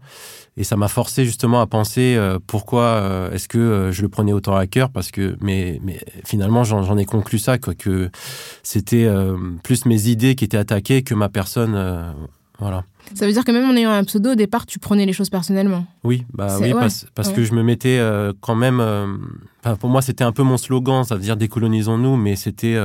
[0.55, 4.33] Et ça m'a forcé justement à penser euh, pourquoi euh, est-ce que je le prenais
[4.33, 8.09] autant à cœur parce que mais, mais finalement j'en ai conclu ça quoi, que
[8.63, 9.07] c'était
[9.63, 12.15] plus mes idées qui étaient attaquées que ma personne
[12.57, 12.83] voilà.
[13.13, 15.29] Ça veut dire que même en ayant un pseudo au départ tu prenais les choses
[15.29, 15.85] personnellement.
[16.03, 18.01] Oui bah oui parce, que je me mettais
[18.41, 18.83] quand même
[19.79, 22.77] pour moi c'était un peu mon slogan ça veut dire décolonisons-nous mais c'était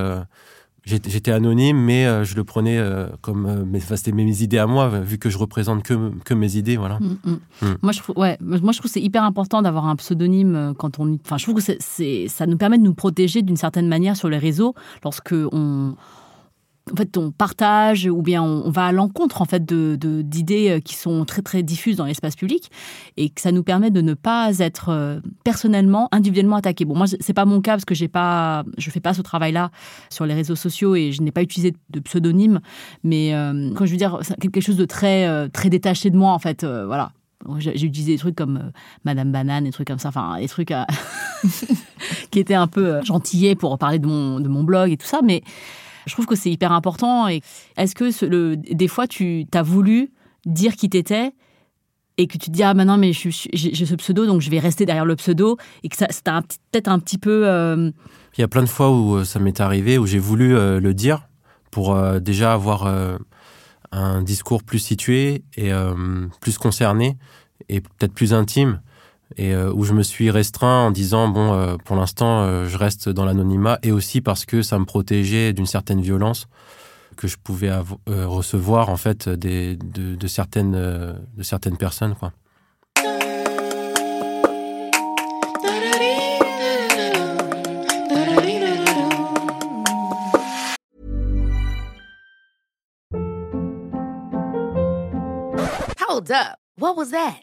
[0.85, 4.89] J'étais anonyme, mais euh, je le prenais euh, comme euh, c'était mes idées à moi,
[4.89, 6.99] vu que je représente que, que mes idées, voilà.
[6.99, 7.69] Mm, mm.
[7.69, 7.75] Mm.
[7.83, 11.19] Moi, je trouve, ouais, moi, je trouve c'est hyper important d'avoir un pseudonyme quand on,
[11.25, 14.29] enfin, je trouve que c'est, ça nous permet de nous protéger d'une certaine manière sur
[14.29, 15.95] les réseaux lorsque on
[16.91, 20.81] en fait, on partage ou bien on, va à l'encontre en fait de, d'idées euh,
[20.81, 22.71] qui sont très très diffuses dans l'espace public
[23.17, 26.85] et que ça nous permet de ne pas être euh, personnellement, individuellement attaqué.
[26.85, 29.71] Bon, moi c'est pas mon cas parce que j'ai pas, je fais pas ce travail-là
[30.11, 32.61] sur les réseaux sociaux et je n'ai pas utilisé de pseudonyme.
[33.05, 36.39] Mais euh, quand je veux dire quelque chose de très très détaché de moi en
[36.39, 37.13] fait, voilà.
[37.59, 38.71] J'ai utilisé des trucs comme
[39.05, 40.73] Madame Banane, des trucs comme ça, enfin des trucs
[42.31, 45.23] qui étaient un peu gentillés pour parler de mon, de mon blog et tout ça,
[45.25, 45.43] mais
[46.07, 47.29] je trouve que c'est hyper important.
[47.29, 50.11] Est-ce que des fois, tu as voulu
[50.47, 51.33] dire qui t'étais
[52.19, 54.85] et que tu te dis ah maintenant mais j'ai ce pseudo donc je vais rester
[54.85, 56.31] derrière le pseudo et que ça c'était
[56.71, 57.91] peut-être un petit peu euh,
[58.37, 60.79] il y a plein de fois où euh, ça m'est arrivé où j'ai voulu euh,
[60.79, 61.29] le dire
[61.71, 62.87] pour déjà avoir
[63.93, 65.71] un discours plus situé et
[66.43, 67.17] plus concerné
[67.71, 68.83] et peut-être plus intime
[69.37, 72.77] et euh, où je me suis restreint en disant bon euh, pour l'instant euh, je
[72.77, 76.47] reste dans l'anonymat et aussi parce que ça me protégeait d'une certaine violence
[77.17, 77.71] que je pouvais
[78.07, 82.33] recevoir en fait des, de, certaines de certaines personnes quoi.
[96.09, 96.59] Hold up.
[96.77, 97.43] What was that?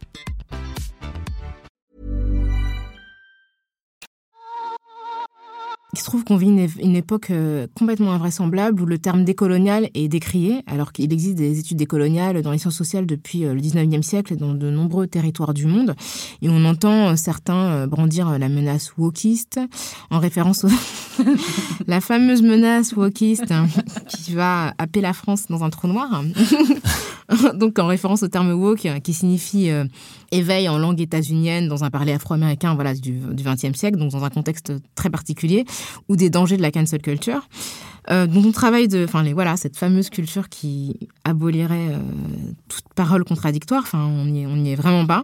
[5.93, 10.07] Il se trouve qu'on vit une, époque euh, complètement invraisemblable où le terme décolonial est
[10.07, 14.01] décrié, alors qu'il existe des études décoloniales dans les sciences sociales depuis euh, le 19e
[14.01, 15.95] siècle dans de nombreux territoires du monde.
[16.41, 19.59] Et on entend euh, certains brandir la menace wokiste,
[20.09, 20.69] en référence à
[21.87, 23.67] la fameuse menace wokiste hein,
[24.07, 26.23] qui va happer la France dans un trou noir.
[27.55, 29.69] Donc en référence au terme woke qui signifie
[30.31, 34.29] éveil en langue états-unienne dans un parler afro-américain voilà, du XXe siècle, donc dans un
[34.29, 35.65] contexte très particulier,
[36.09, 37.47] ou des dangers de la cancel culture.
[38.09, 41.99] Euh, dont on travaille de, enfin les voilà, cette fameuse culture qui abolirait euh,
[42.67, 43.83] toute parole contradictoire.
[43.83, 45.23] Enfin, on n'y on est vraiment pas.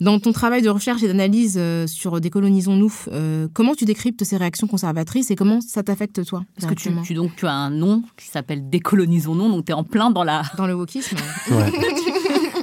[0.00, 4.36] Dans ton travail de recherche et d'analyse euh, sur décolonisons-nous, euh, comment tu décryptes ces
[4.36, 7.70] réactions conservatrices et comment ça t'affecte toi Parce que tu, tu, donc tu as un
[7.70, 11.16] nom qui s'appelle décolonisons-nous, donc tu es en plein dans la dans le wokisme.
[11.50, 11.72] Ouais.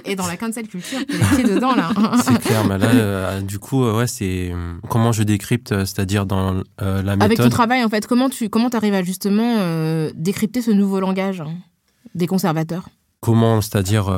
[0.10, 1.91] et dans la cancel culture, tu es dedans là.
[2.24, 4.54] c'est clair, mais là, euh, du coup, ouais, c'est
[4.89, 7.22] comment je décrypte, c'est-à-dire dans la méthode.
[7.22, 11.41] Avec ton travail, en fait, comment tu comment arrives à justement décrypter ce nouveau langage
[11.41, 11.54] hein,
[12.15, 12.89] des conservateurs?
[13.22, 14.10] Comment, c'est-à-dire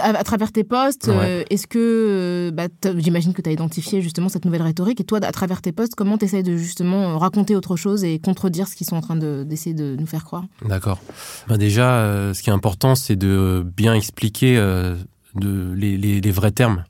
[0.00, 4.28] à, travers tes posts, euh, est-ce que, euh, bah, j'imagine que tu as identifié justement
[4.28, 7.16] cette nouvelle rhétorique, et toi, à travers tes posts, comment tu essaies de justement euh,
[7.16, 10.44] raconter autre chose et contredire ce qu'ils sont en train d'essayer de, nous faire croire?
[10.64, 11.00] D'accord.
[11.48, 16.84] Bah déjà, ce qui est important, c'est de bien expliquer de, les, les, vrais termes,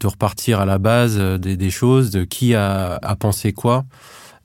[0.00, 3.84] de repartir à la base des, des choses, de qui a, a pensé quoi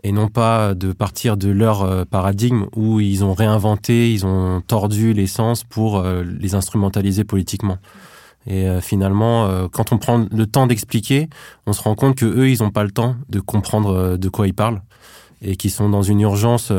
[0.03, 4.61] et non pas de partir de leur euh, paradigme où ils ont réinventé, ils ont
[4.61, 7.77] tordu l'essence pour euh, les instrumentaliser politiquement.
[8.45, 11.29] Et euh, finalement, quand on prend le temps d'expliquer,
[11.65, 14.47] on se rend compte que eux, ils n'ont pas le temps de comprendre de quoi
[14.47, 14.81] ils parlent
[15.41, 16.71] et qu'ils sont dans une urgence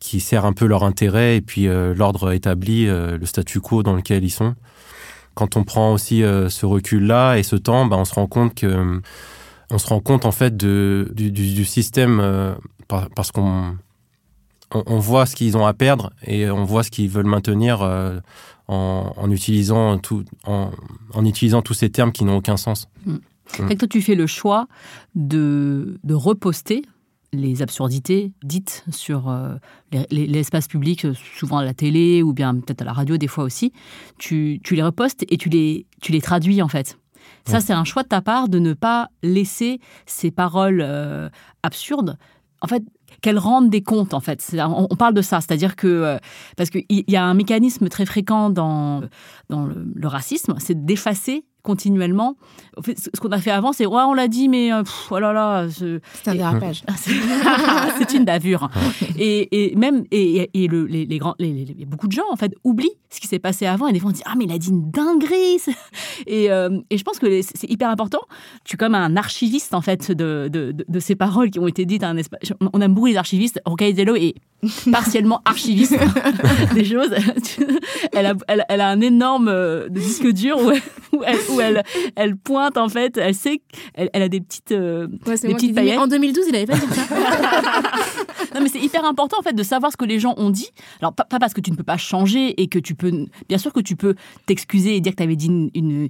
[0.00, 4.24] qui sert un peu leur intérêt et puis l'ordre établi, le statu quo dans lequel
[4.24, 4.54] ils sont.
[5.34, 9.00] Quand on prend aussi ce recul-là et ce temps, bah, on se rend compte que
[9.70, 12.54] on se rend compte en fait de, du, système euh,
[12.88, 13.76] parce qu'on
[14.70, 18.18] on, voit ce qu'ils ont à perdre et on voit ce qu'ils veulent maintenir euh,
[18.68, 20.70] en, utilisant tout, en,
[21.24, 22.88] utilisant tous ces termes qui n'ont aucun sens.
[23.06, 23.16] Mm.
[23.58, 23.76] Mm.
[23.76, 24.66] toi, tu fais le choix
[25.14, 26.82] de, de reposter
[27.34, 29.56] les absurdités dites sur euh,
[30.10, 33.72] l'espace public, souvent à la télé ou bien peut-être à la radio des fois aussi,
[34.18, 36.98] tu, les repostes et tu les, tu les traduis en fait.
[37.46, 41.28] Ça, c'est un choix de ta part de ne pas laisser ces paroles euh,
[41.62, 42.16] absurdes,
[42.62, 42.82] en fait,
[43.20, 44.44] qu'elles rendent des comptes, en fait.
[44.58, 46.18] On, parle de ça, c'est-à-dire que, euh,
[46.56, 49.02] parce qu'il y a un mécanisme très fréquent dans,
[49.50, 52.36] dans le racisme, c'est d'effacer continuellement.
[52.84, 55.66] ce qu'on a fait avant, c'est ouais, on l'a dit, mais euh, oh là là.
[55.68, 56.84] C'est un dérapage.
[57.98, 58.68] c'est une bavure.
[59.18, 62.54] et, et, même et, et le, les, les, grands, les, beaucoup de gens en fait
[62.62, 64.58] oublient ce qui s'est passé avant et des fois on dit ah mais il a
[64.58, 65.62] dit une dinguerie.
[66.26, 68.20] Et, euh, et je pense que c'est hyper important.
[68.64, 71.86] Tu es comme un archiviste en fait de, de, de, ces paroles qui ont été
[71.86, 72.40] dites à un espace.
[72.72, 73.60] On aime beaucoup les archivistes.
[73.64, 74.34] Rocaille Zello est
[74.90, 75.96] partiellement archiviste
[76.74, 77.14] des choses.
[78.12, 82.36] elle, a, elle, elle, a un énorme euh, disque dur où, elle, où elle, elle,
[82.36, 83.58] pointe en fait, elle sait
[83.94, 85.98] qu'elle elle a des petites, euh, des petites paillettes.
[85.98, 87.02] en 2012, il avait pas dit ça.
[88.54, 90.68] non, mais c'est hyper important en fait de savoir ce que les gens ont dit.
[91.00, 93.72] Alors pas, parce que tu ne peux pas changer et que tu peux, bien sûr
[93.72, 94.14] que tu peux
[94.46, 96.08] t'excuser et dire que tu avais dit une, une,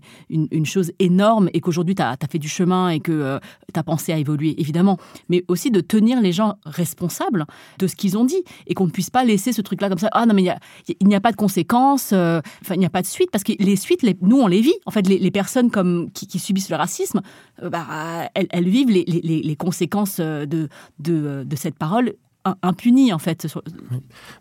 [0.50, 3.38] une, chose énorme et qu'aujourd'hui tu as, as, fait du chemin et que euh,
[3.72, 4.98] ta pensée a évolué, évidemment.
[5.28, 7.46] Mais aussi de tenir les gens responsables
[7.78, 10.08] de ce qu'ils ont dit et qu'on ne puisse pas laisser ce truc-là comme ça.
[10.12, 13.02] Ah non, mais il n'y a, pas de conséquences, euh, enfin, il n'y a pas
[13.02, 14.74] de suite, parce que les suites, nous, on les vit.
[14.86, 17.20] En fait, les, personnes comme, qui, subissent le racisme,
[17.62, 20.68] euh, bah, elles, vivent les, conséquences euh, de,
[21.00, 22.14] de, cette parole
[22.62, 23.46] impunies, en fait.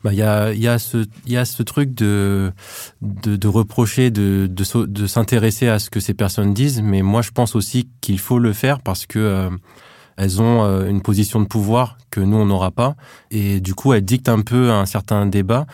[0.03, 2.53] Bah, il y, a, y, a ce, y a ce truc de,
[3.45, 4.63] reprocher, de,
[5.07, 8.53] s'intéresser à ce que ces personnes disent, mais moi je pense aussi qu'il faut le
[8.53, 9.49] faire parce que
[10.17, 12.95] elles ont euh, une position de pouvoir que nous, on n'aura pas.
[13.31, 15.65] Et du coup, elles dictent un peu un certain débat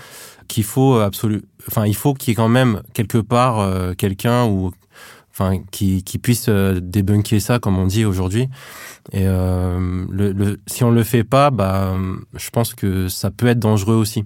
[0.49, 1.43] qu'il faut absolument...
[1.67, 4.71] Enfin, il faut qu'il y ait quand même quelque part euh, quelqu'un ou
[5.31, 8.49] enfin qui, qui puisse euh, débunker ça comme on dit aujourd'hui
[9.13, 11.95] et euh, le, le, si on le fait pas bah
[12.35, 14.25] je pense que ça peut être dangereux aussi.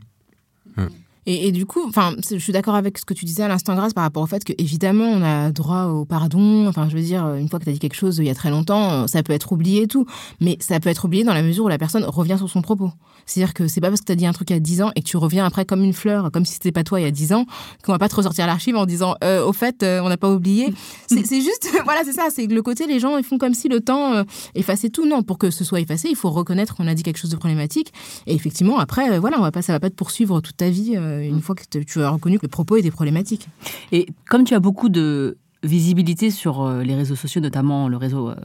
[1.26, 3.76] Et, et, du coup, enfin, je suis d'accord avec ce que tu disais à l'instant
[3.76, 6.68] grâce par rapport au fait que évidemment on a droit au pardon.
[6.68, 8.36] Enfin, je veux dire, une fois que tu as dit quelque chose il y a
[8.36, 10.06] très longtemps, ça peut être oublié et tout,
[10.40, 12.92] mais ça peut être oublié dans la mesure où la personne revient sur son propos.
[13.26, 14.82] C'est-à-dire que c'est pas parce que tu as dit un truc il y a 10
[14.82, 17.04] ans et que tu reviens après comme une fleur, comme si c'était pas toi il
[17.04, 17.46] y a 10 ans,
[17.84, 20.32] qu'on va pas te ressortir l'archive en disant euh, au fait, euh, on n'a pas
[20.32, 20.74] oublié.
[21.08, 23.82] C'est juste, voilà, c'est ça, c'est le côté les gens ils font comme si le
[23.82, 24.24] temps euh,
[24.56, 25.06] effaçait tout.
[25.06, 27.36] Non, pour que ce soit effacé, il faut reconnaître qu'on a dit quelque chose de
[27.36, 27.94] problématique.
[28.26, 30.98] Et effectivement, après, voilà, on va pas, ça va pas te poursuivre toute ta vie
[31.22, 33.48] une fois que tu as reconnu que le propos était problématique.
[33.92, 38.30] Et comme tu as beaucoup de visibilité sur euh, les réseaux sociaux, notamment le réseau
[38.30, 38.36] euh,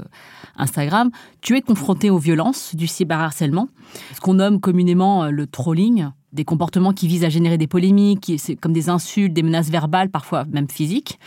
[0.56, 3.68] Instagram, tu es confronté aux violences du cyberharcèlement,
[4.14, 8.30] ce qu'on nomme communément euh, le trolling, des comportements qui visent à générer des polémiques,
[8.60, 11.18] comme des insultes, des menaces verbales, parfois même physiques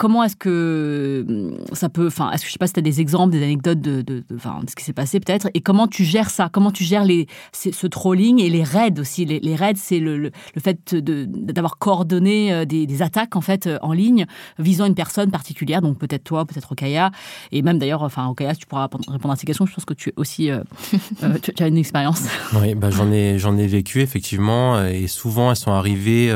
[0.00, 2.06] comment est-ce que hum, ça peut.
[2.06, 4.24] Enfin, est-ce que je sais pas si tu as des exemples, des anecdotes de, de,
[4.66, 6.48] ce qui s'est passé peut-être, et comment tu gères ça?
[6.50, 9.26] Comment tu gères les, ce trolling et les raids aussi?
[9.26, 13.92] Les, raids, c'est le, le, fait d'avoir coordonné euh, des, attaques en fait euh, en
[13.92, 14.24] ligne
[14.58, 17.10] visant une personne particulière, donc peut-être toi, peut-être Okaya,
[17.52, 19.66] et même d'ailleurs, enfin, Okaya, tu pourras répondre à ces questions.
[19.66, 20.50] Je pense que tu es aussi.
[20.50, 20.62] Euh,
[21.42, 22.22] tu, as une expérience.
[22.54, 26.32] Oui, bah, j'en ai, j'en ai vécu effectivement, et souvent elles sont arrivées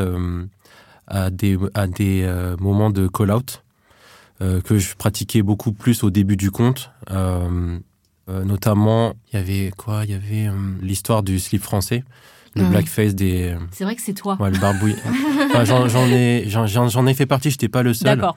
[1.06, 3.62] à des, à des euh, moments de call-out
[4.42, 6.90] euh, que je pratiquais beaucoup plus au début du compte.
[7.10, 7.78] Euh,
[8.28, 10.04] notamment, il y avait quoi?
[10.04, 10.48] Il y avait
[10.80, 12.04] l'histoire du slip français
[12.56, 13.56] le ah blackface des.
[13.72, 14.36] C'est vrai que c'est toi.
[14.40, 14.94] Ouais, le barbouille.
[15.64, 17.50] j'en ai, j'en ai fait partie.
[17.50, 18.16] J'étais pas le seul.
[18.16, 18.36] D'accord.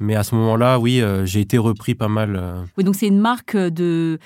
[0.00, 2.64] Mais à ce moment-là, oui, j'ai été repris pas mal.
[2.78, 4.18] Oui, donc c'est une marque de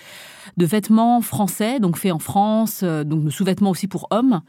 [0.56, 4.42] de vêtements français, donc faits en France, donc de sous-vêtements aussi pour hommes.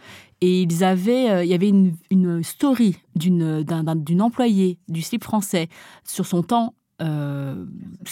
[0.45, 5.69] Et ils avaient, euh, il y avait une, story d'une, d'une employée du slip français
[6.03, 7.65] sur son temps euh,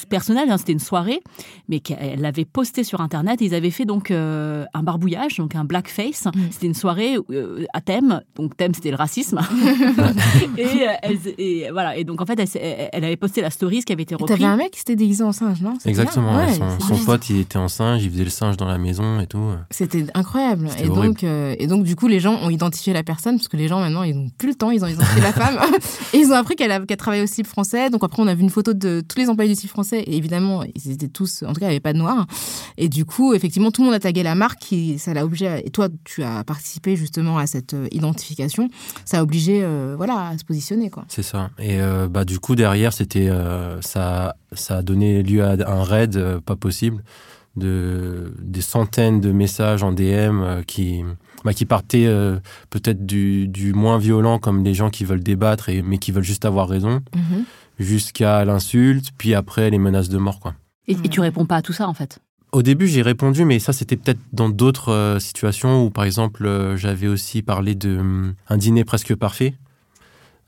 [0.09, 1.21] personnel, hein, c'était une soirée,
[1.69, 3.39] mais qu'elle l'avait posté sur Internet.
[3.41, 6.25] ils avaient fait donc euh, un barbouillage, donc un blackface.
[6.25, 6.31] Mm.
[6.51, 9.39] C'était une soirée euh, à thème, donc thème c'était le racisme.
[10.57, 14.15] et, voilà, et donc en fait, elle, avait posté la story, ce qui avait été
[14.15, 14.27] repris.
[14.27, 15.73] T'avais un mec qui s'était déguisé en singe, non?
[15.85, 16.45] Exactement.
[16.79, 19.51] son, pote, il était en singe, il faisait le singe dans la maison et tout.
[19.69, 20.67] C'était incroyable.
[20.83, 23.67] Et donc, et donc, du coup, les gens ont identifié la personne, parce que les
[23.67, 25.59] gens maintenant, ils n'ont plus le temps, ils ont identifié la femme.
[26.13, 27.89] et ils ont appris qu'elle qu travaillait au slip français.
[27.89, 30.01] Donc après, on a vu une photo de tous les employés du site français.
[30.01, 32.27] Et évidemment, ils étaient tous, en tout cas, il n'y avait pas de noirs.
[32.77, 34.59] Et du coup, effectivement, tout le monde a tagué la marque.
[34.61, 35.65] Qui, ça l'a obligé.
[35.65, 38.69] et toi, tu as participé justement à cette euh, identification.
[39.05, 41.05] Ça a obligé, euh, voilà, à se positionner, quoi.
[41.07, 41.49] C'est ça.
[41.57, 43.29] Et euh, bah, du coup, derrière, c'était,
[43.81, 47.03] ça, ça a donné lieu à un raid pas possible
[47.57, 51.03] de des centaines de messages en DM qui
[51.43, 52.07] bah, qui partaient
[52.69, 56.23] peut-être du, du, moins violent comme les gens qui veulent débattre et mais qui veulent
[56.23, 57.43] juste avoir raison mm-hmm
[57.81, 60.39] jusqu'à l'insulte, puis après les menaces de mort.
[60.39, 60.55] Quoi.
[60.87, 62.19] Et, tu réponds pas à tout ça en fait?
[62.51, 66.45] Au début, j'ai répondu, mais ça, c'était peut-être dans d'autres euh, situations où, par exemple,
[66.45, 69.53] euh, j'avais aussi parlé de hum, un dîner presque parfait.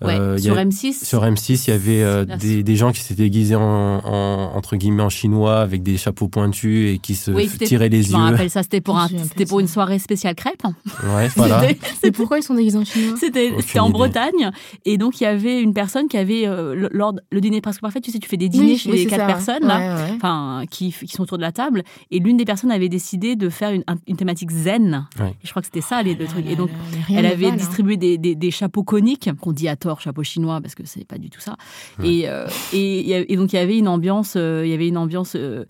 [0.01, 1.05] Ouais, Euh, sur a- M6.
[1.05, 4.75] Sur M6, il y avait euh, des, des gens qui s'étaient déguisés en, en- entre
[4.75, 8.17] guillemets en chinois avec des chapeaux pointus et qui se Oui, tiraient les Je yeux.
[8.17, 10.63] me rappelle ça, c'était pour, un, c'était une soirée spéciale crêpe.
[11.05, 11.61] Ouais, voilà.
[11.61, 13.15] C'était- Mais pourquoi ils sont déguisés en chinois?
[13.17, 13.93] C'était en idée.
[13.93, 14.51] Bretagne
[14.83, 17.79] et donc il y avait une personne qui avait euh, le- lors le dîner presque
[17.81, 18.01] parfait.
[18.01, 19.27] Tu sais, tu fais des dîners Oui, chez oui, les c'est quatre ça.
[19.27, 20.15] personnes là, Ouais, ouais.
[20.17, 21.83] enfin qui, qui sont autour de la table.
[22.11, 25.07] Et l'une des personnes avait décidé de faire une, un- une thématique zen.
[25.43, 26.43] Je crois que c'était ça les, le truc.
[26.47, 26.69] Ah Et donc
[27.09, 30.75] elle avait distribué des, des- des chapeaux coniques qu'on dit à tort chapeau chinois parce
[30.75, 31.55] que c'est pas du tout ça.
[32.03, 35.36] Et, euh, et, donc il y avait une ambiance, euh, il y avait une ambiance.
[35.36, 35.65] euh,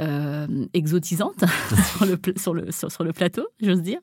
[0.00, 1.42] euh, exotisante
[1.96, 3.98] sur, le, sur, le, sur, sur le plateau, j'ose dire.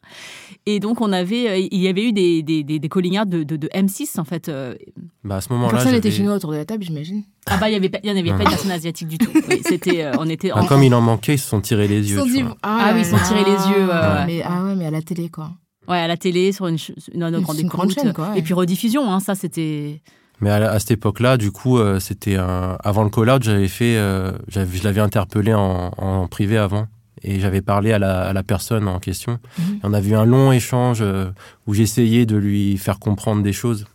[0.65, 3.55] Et donc, on avait, euh, il y avait eu des, des, des, des de, de,
[3.55, 4.49] de M6, en fait.
[4.49, 4.75] euh,
[5.23, 7.23] Bah, à ce moment-là, Personne n'était chinois autour de la table, j'imagine.
[7.45, 8.37] Ah bah, il y avait pas- il y en avait Non.
[8.37, 9.31] pas de personnes asiatiques du tout.
[9.47, 10.65] Oui, c'était, euh, on était Bah, en...
[10.65, 12.19] comme il en manquait, ils se sont tirés les yeux.
[12.19, 12.57] sont dit, vois.
[12.61, 13.85] Ah oui, ils se sont tirés les yeux.
[14.25, 15.51] Mais, ah ouais, mais à la télé, quoi.
[15.87, 16.77] Ouais, à la télé, sur une,
[17.13, 18.03] une, une grande une grande écoute.
[18.03, 18.39] chaîne, quoi, ouais.
[18.39, 20.01] Et puis rediffusion, hein, ça c'était...
[20.41, 22.77] Mais à, la- à cette époque-là, du coup, euh, c'était un...
[22.83, 26.87] avant le call-out, j'avais fait, euh, j'avais- je l'avais interpellé en, en privé avant.
[27.23, 29.39] Et j'avais parlé à la, à la personne en question.
[29.57, 29.75] Mhm.
[29.75, 31.29] Et on avait eu un long échange euh,
[31.65, 33.85] où j'essayais de lui faire comprendre des choses.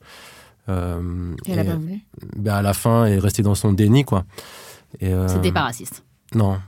[0.68, 2.00] Euh, Et elle a et, pas voulu.
[2.36, 4.24] bah, à la fin, elle est restée dans son déni, quoi.
[5.00, 6.02] Et, euh, C'était pas raciste.
[6.34, 6.58] Non,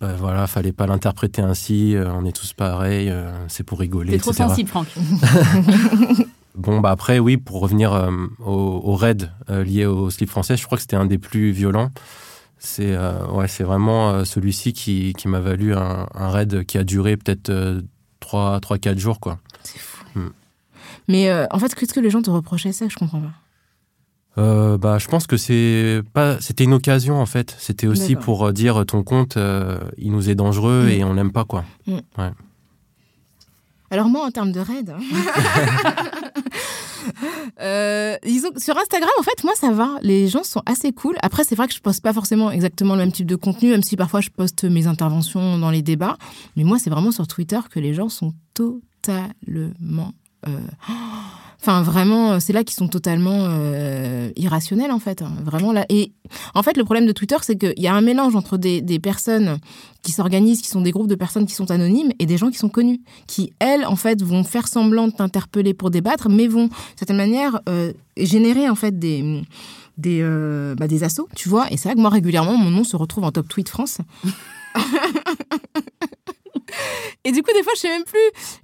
[0.00, 1.96] bah, voilà, fallait pas l'interpréter ainsi.
[1.96, 4.48] euh, on est tous pareils, euh, c'est pour rigoler, T'es trop etc.
[4.48, 4.86] sensible, Franck.
[6.56, 8.52] Bon, bah après, oui, pour revenir euh, au,
[8.84, 11.90] au raid lié au slip français, je crois que c'était un des plus violents.
[12.58, 12.96] C'est
[13.32, 17.82] ouais, c'est vraiment celui-ci qui, qui m'a valu un, un raid qui a duré peut-être
[18.22, 19.18] 3-4 jours.
[19.18, 19.38] Quoi.
[19.64, 20.04] C'est fou.
[21.08, 23.32] Mais euh, en fait, qu'est-ce que les gens te reprochaient ça Je comprends pas.
[24.36, 27.54] Euh, bah, je pense que c'est pas, c'était une occasion en fait.
[27.58, 30.88] C'était aussi pour euh, dire ton compte, euh, il nous est dangereux Mm.
[30.88, 31.64] et on n'aime pas quoi.
[33.90, 34.92] Alors moi, en termes de raid,
[37.60, 39.98] euh, que sur Instagram, en fait, moi, ça va.
[40.02, 41.16] Les gens sont assez cool.
[41.22, 43.84] Après, c'est vrai que je poste pas forcément exactement le même type de contenu, même
[43.84, 46.16] si parfois je poste mes interventions dans les débats.
[46.56, 50.12] Mais moi, c'est vraiment sur Twitter que les gens sont totalement...
[51.64, 55.22] euh, Enfin, vraiment, c'est là qu'ils sont totalement euh, irrationnels, en fait.
[55.22, 55.32] hein.
[55.44, 55.86] Vraiment là.
[55.88, 56.12] Et
[56.54, 59.58] en fait, le problème de Twitter, c'est qu'il y a un mélange entre des, personnes
[60.02, 62.58] qui s'organisent, qui sont des groupes de personnes qui sont anonymes, et des gens qui
[62.58, 66.66] sont connus, qui, elles, en fait, vont faire semblant de t'interpeller pour débattre, mais vont,
[66.66, 69.42] d'une certaine manière, euh, générer, en fait, des
[69.96, 70.86] des, euh, bah,
[71.34, 71.72] tu vois.
[71.72, 73.98] Et c'est vrai que moi, régulièrement, mon nom se retrouve en top tweet France.
[77.24, 78.18] Et du coup, des fois, je sais même plus.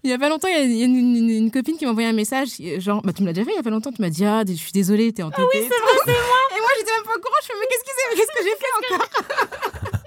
[0.05, 2.09] Il y a pas longtemps, il y a, une, une- une copine qui m'a envoyé
[2.09, 2.49] un message,
[2.79, 4.25] genre, bah, tu me l'as déjà fait il y a pas longtemps, tu m'as dit,
[4.25, 5.43] ah, je suis désolée, t'es entêtée.
[5.55, 6.41] oui, c'est vrai, c'est moi.
[6.57, 7.67] Et moi, j'étais même pas au courant, je fais, mais
[8.17, 10.00] qu'est-ce que j'ai fait encore?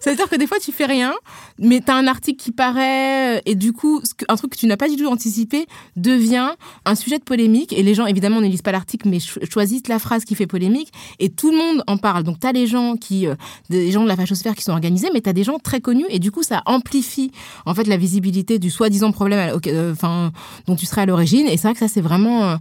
[0.00, 1.12] C'est-à-dire que des fois, tu fais rien,
[1.58, 4.76] mais tu as un article qui paraît, et du coup, un truc que tu n'as
[4.76, 5.66] pas du tout anticipé
[5.96, 6.50] devient
[6.84, 7.72] un sujet de polémique.
[7.72, 10.46] Et les gens, évidemment, ne lisent pas l'article, mais cho- choisissent la phrase qui fait
[10.46, 12.24] polémique, et tout le monde en parle.
[12.24, 13.34] Donc, tu as les gens qui, euh,
[13.68, 16.06] des gens de la fachosphère qui sont organisés, mais tu as des gens très connus,
[16.08, 17.30] et du coup, ça amplifie,
[17.66, 20.30] en fait, la visibilité du soi-disant problème euh,
[20.66, 21.46] dont tu serais à l'origine.
[21.46, 22.56] Et c'est vrai que ça, c'est vraiment, euh,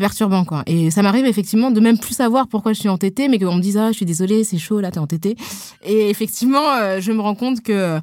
[0.00, 0.62] perturbant, quoi.
[0.66, 3.60] Et ça m'arrive, effectivement, de même plus savoir pourquoi je suis entêtée, mais qu'on me
[3.60, 5.36] dise, ah, je suis désolée, c'est chaud, là, t'es entêtée.
[5.84, 8.00] Et effectivement, euh, je me rends compte que.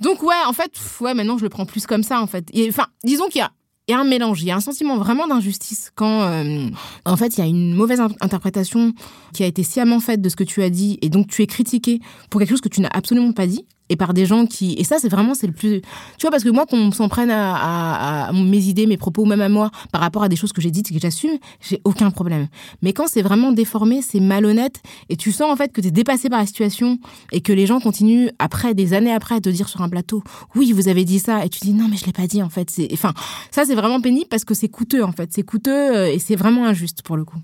[0.00, 0.70] Donc, ouais, en fait,
[1.00, 2.50] ouais, maintenant, je le prends plus comme ça, en fait.
[2.68, 3.50] Enfin, disons qu'il y a.
[3.88, 6.66] Il y a un mélange, il y a un sentiment vraiment d'injustice quand, euh,
[7.06, 8.92] en fait, il y a une mauvaise in- interprétation
[9.32, 11.46] qui a été sciemment faite de ce que tu as dit, et donc tu es
[11.46, 14.74] critiqué pour quelque chose que tu n'as absolument pas dit, et par des gens qui...
[14.74, 15.80] Et ça, c'est vraiment, c'est le plus...
[15.80, 19.22] Tu vois, parce que moi, qu'on s'en prenne à, à- à mes idées, mes propos,
[19.22, 21.38] ou même à moi, par rapport à des choses que j'ai dites et que j'assume,
[21.60, 22.48] j'ai aucun problème.
[22.82, 25.90] Mais quand c'est vraiment déformé, c'est malhonnête, et tu sens en fait que tu es
[25.90, 26.98] dépassé par la situation,
[27.32, 30.22] et que les gens continuent, après, des années après, à te dire sur un plateau,
[30.54, 32.48] oui, vous avez dit ça, et tu dis, non, mais je l'ai pas dit, en
[32.48, 32.70] fait.
[32.70, 32.88] C'est...
[32.92, 33.14] Enfin,
[33.50, 35.30] ça, c'est vraiment pénible parce que c'est coûteux, en fait.
[35.32, 37.38] C'est coûteux, euh, et c'est vraiment injuste, pour le coup.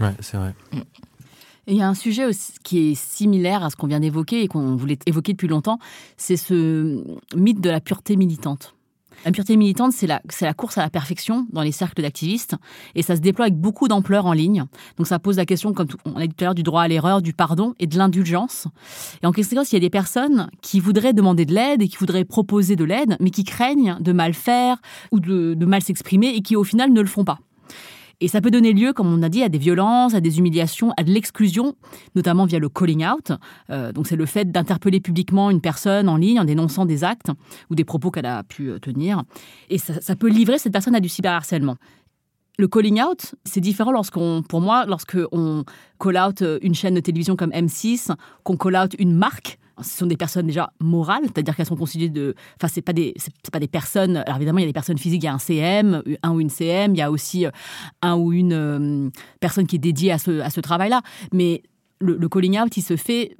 [0.00, 0.54] Ouais, c'est vrai.
[1.68, 2.28] Il y a un sujet
[2.62, 5.80] qui est similaire à ce qu'on vient d'évoquer et qu'on voulait évoquer depuis longtemps,
[6.16, 7.02] c'est ce
[7.34, 8.76] mythe de la pureté militante.
[9.24, 10.20] La pureté militante, c'est la,
[10.54, 12.54] course à la perfection dans les cercles d'activistes
[12.94, 14.64] et ça se déploie avec beaucoup d'ampleur en ligne.
[14.96, 16.88] Donc ça pose la question, comme on a dit tout à l'heure, du droit à
[16.88, 18.68] l'erreur, du pardon et de l'indulgence.
[19.24, 21.96] Et en conséquence, il y a des personnes qui voudraient demander de l'aide et qui
[21.96, 24.76] voudraient proposer de l'aide, mais qui craignent de mal faire
[25.10, 27.40] ou de mal s'exprimer et qui au final ne le font pas.
[28.20, 30.92] Et ça peut donner lieu, comme on a dit, à des violences, à des humiliations,
[30.96, 31.74] à de l'exclusion,
[32.14, 33.32] notamment via le calling out.
[33.70, 37.30] Euh, donc c'est le fait d'interpeller publiquement une personne en ligne en dénonçant des actes
[37.70, 39.22] ou des propos qu'elle a pu euh, tenir.
[39.68, 41.76] Et ça, ça peut livrer cette personne à du cyberharcèlement.
[42.58, 45.64] Le calling out, c'est différent lorsqu'on, pour moi, lorsque on
[46.00, 48.10] call out une chaîne de télévision comme M6,
[48.44, 52.10] qu'on call out une marque ce sont des personnes déjà morales, c'est-à-dire qu'elles sont considérées
[52.10, 52.34] de.
[52.56, 54.18] Enfin, c'est pas des, c'est pas des personnes.
[54.18, 56.40] Alors évidemment, il y a des personnes physiques, il y a un CM, un ou
[56.40, 57.50] une CM, il y a aussi euh,
[58.02, 59.10] un ou une euh,
[59.40, 61.02] personne qui est dédiée à ce, à ce travail-là.
[61.32, 61.62] Mais
[62.00, 63.36] le, le calling out, il se fait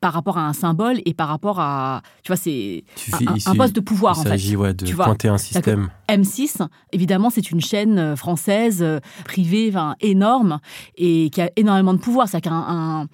[0.00, 3.74] par rapport à un symbole et par rapport à, tu vois, c'est un, un, poste
[3.74, 4.28] de pouvoir il en fait.
[4.28, 5.88] s'agit ouais, de pointer un système.
[6.10, 6.60] M6,
[6.92, 8.84] évidemment, c'est une chaîne euh, française
[9.24, 10.60] privée, énorme
[10.96, 12.28] et qui a énormément de pouvoir.
[12.28, 13.06] C'est qu'un un,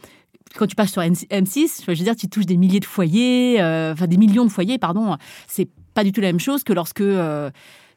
[0.57, 3.93] quand tu passes sur M6, je veux dire, tu touches des milliers de foyers, euh,
[3.93, 5.17] enfin des millions de foyers, pardon.
[5.47, 7.51] C'est pas du tout la même chose que lorsque euh,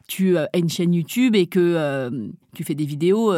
[0.06, 3.34] tu as une chaîne YouTube et que euh, tu fais des vidéos.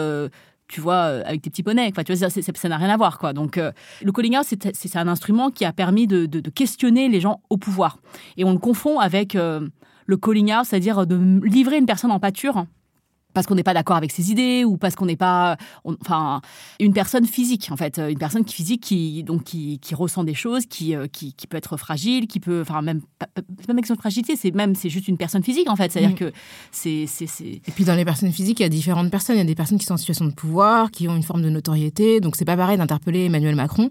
[0.69, 1.89] tu vois, avec tes petits poneys.
[1.91, 3.33] Enfin, tu vois, ça, n'a rien à voir, quoi.
[3.33, 7.57] Donc, le calling out, c'est un instrument qui a permis de, questionner les gens au
[7.57, 7.99] pouvoir.
[8.37, 12.67] Et on le confond avec le calling out, c'est-à-dire de livrer une personne en pâture
[13.37, 16.41] parce qu'on n'est pas d'accord avec ses idées ou parce qu'on n'est pas, enfin,
[16.81, 20.65] une personne physique en fait, une personne physique qui donc qui, qui ressent des choses,
[20.65, 23.03] qui, qui, qui peut être fragile, qui peut, enfin même
[23.61, 26.13] c'est même avec son fragilité, c'est même c'est juste une personne physique en fait, c'est-à-dire
[26.13, 26.15] mmh.
[26.15, 26.33] que
[26.73, 29.43] c'est c'est et puis dans les personnes physiques, il y a différentes personnes, il y
[29.43, 32.21] a des personnes qui sont en situation de pouvoir, qui ont une forme de notoriété,
[32.21, 33.91] donc c'est pas pareil d'interpeller Emmanuel Macron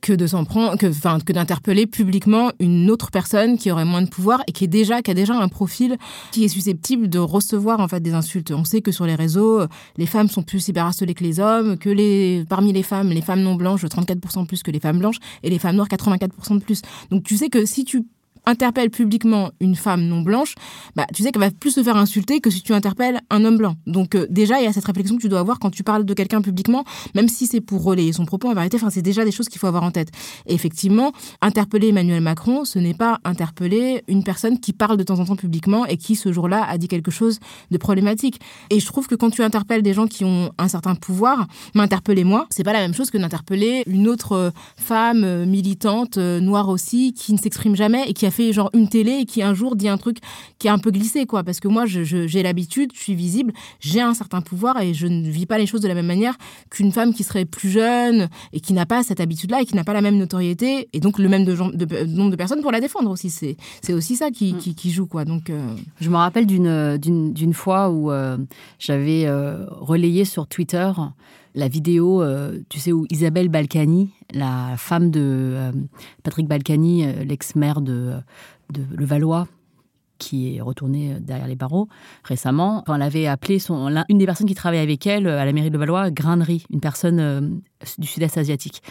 [0.00, 4.02] que de s'en prendre, que, enfin, que d'interpeller publiquement une autre personne qui aurait moins
[4.02, 5.96] de pouvoir et qui est déjà, qui a déjà un profil
[6.32, 8.50] qui est susceptible de recevoir en fait des insultes.
[8.50, 9.62] On sait que sur les réseaux,
[9.96, 13.42] les femmes sont plus cyberharcelées que les hommes, que les, parmi les femmes, les femmes
[13.42, 16.82] non blanches 34% plus que les femmes blanches et les femmes noires 84% de plus.
[17.10, 18.04] Donc tu sais que si tu
[18.46, 20.54] interpelle publiquement une femme non blanche,
[20.96, 23.56] bah, tu sais qu'elle va plus se faire insulter que si tu interpelles un homme
[23.56, 23.76] blanc.
[23.86, 26.04] Donc euh, déjà, il y a cette réflexion que tu dois avoir quand tu parles
[26.04, 26.84] de quelqu'un publiquement,
[27.14, 29.58] même si c'est pour relayer son propos, en vérité, enfin, c'est déjà des choses qu'il
[29.58, 30.10] faut avoir en tête.
[30.46, 35.18] Et effectivement, interpeller Emmanuel Macron, ce n'est pas interpeller une personne qui parle de temps
[35.18, 37.38] en temps publiquement et qui, ce jour-là, a dit quelque chose
[37.70, 38.40] de problématique.
[38.70, 42.24] Et je trouve que quand tu interpelles des gens qui ont un certain pouvoir, m'interpeller
[42.24, 46.68] moi, c'est pas la même chose que d'interpeller une autre euh, femme euh, militante, noire
[46.68, 49.54] aussi, qui ne s'exprime jamais et qui a fait genre une télé et qui un
[49.54, 50.18] jour dit un truc
[50.58, 51.42] qui est un peu glissé, quoi.
[51.44, 55.06] Parce que moi, j'ai je, l'habitude, je suis visible, j'ai un certain pouvoir et je
[55.06, 56.36] ne vis pas les choses de la même manière
[56.70, 59.84] qu'une femme qui serait plus jeune et qui n'a pas cette habitude-là et qui n'a
[59.84, 62.80] pas la même notoriété et donc le même de, de, nombre de personnes pour la
[62.80, 63.30] défendre aussi.
[63.30, 64.58] C'est aussi ça qui, mm.
[64.58, 65.24] qui, qui, joue, quoi.
[65.24, 68.36] Donc, euh, Je me rappelle d'une fois où euh,
[68.78, 70.90] j'avais euh, relayé sur Twitter
[71.54, 75.72] la vidéo, euh, tu sais, où Isabelle Balkany, la femme de euh,
[76.22, 78.14] Patrick Balkany, euh, l'ex-maire de,
[78.72, 79.48] de Levallois,
[80.18, 81.88] qui est retournée derrière les barreaux
[82.24, 82.84] récemment.
[82.94, 83.56] elle avait appelé
[84.10, 87.62] une des personnes qui travaillait avec elle à la mairie de Levallois, Grainerie, une personne
[87.96, 88.82] du sud-est asiatique.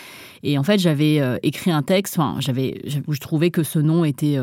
[0.41, 4.05] Et en fait, j'avais écrit un texte enfin, j'avais, où je trouvais que ce nom
[4.05, 4.39] était,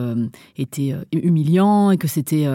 [0.57, 2.47] était humiliant et que c'était.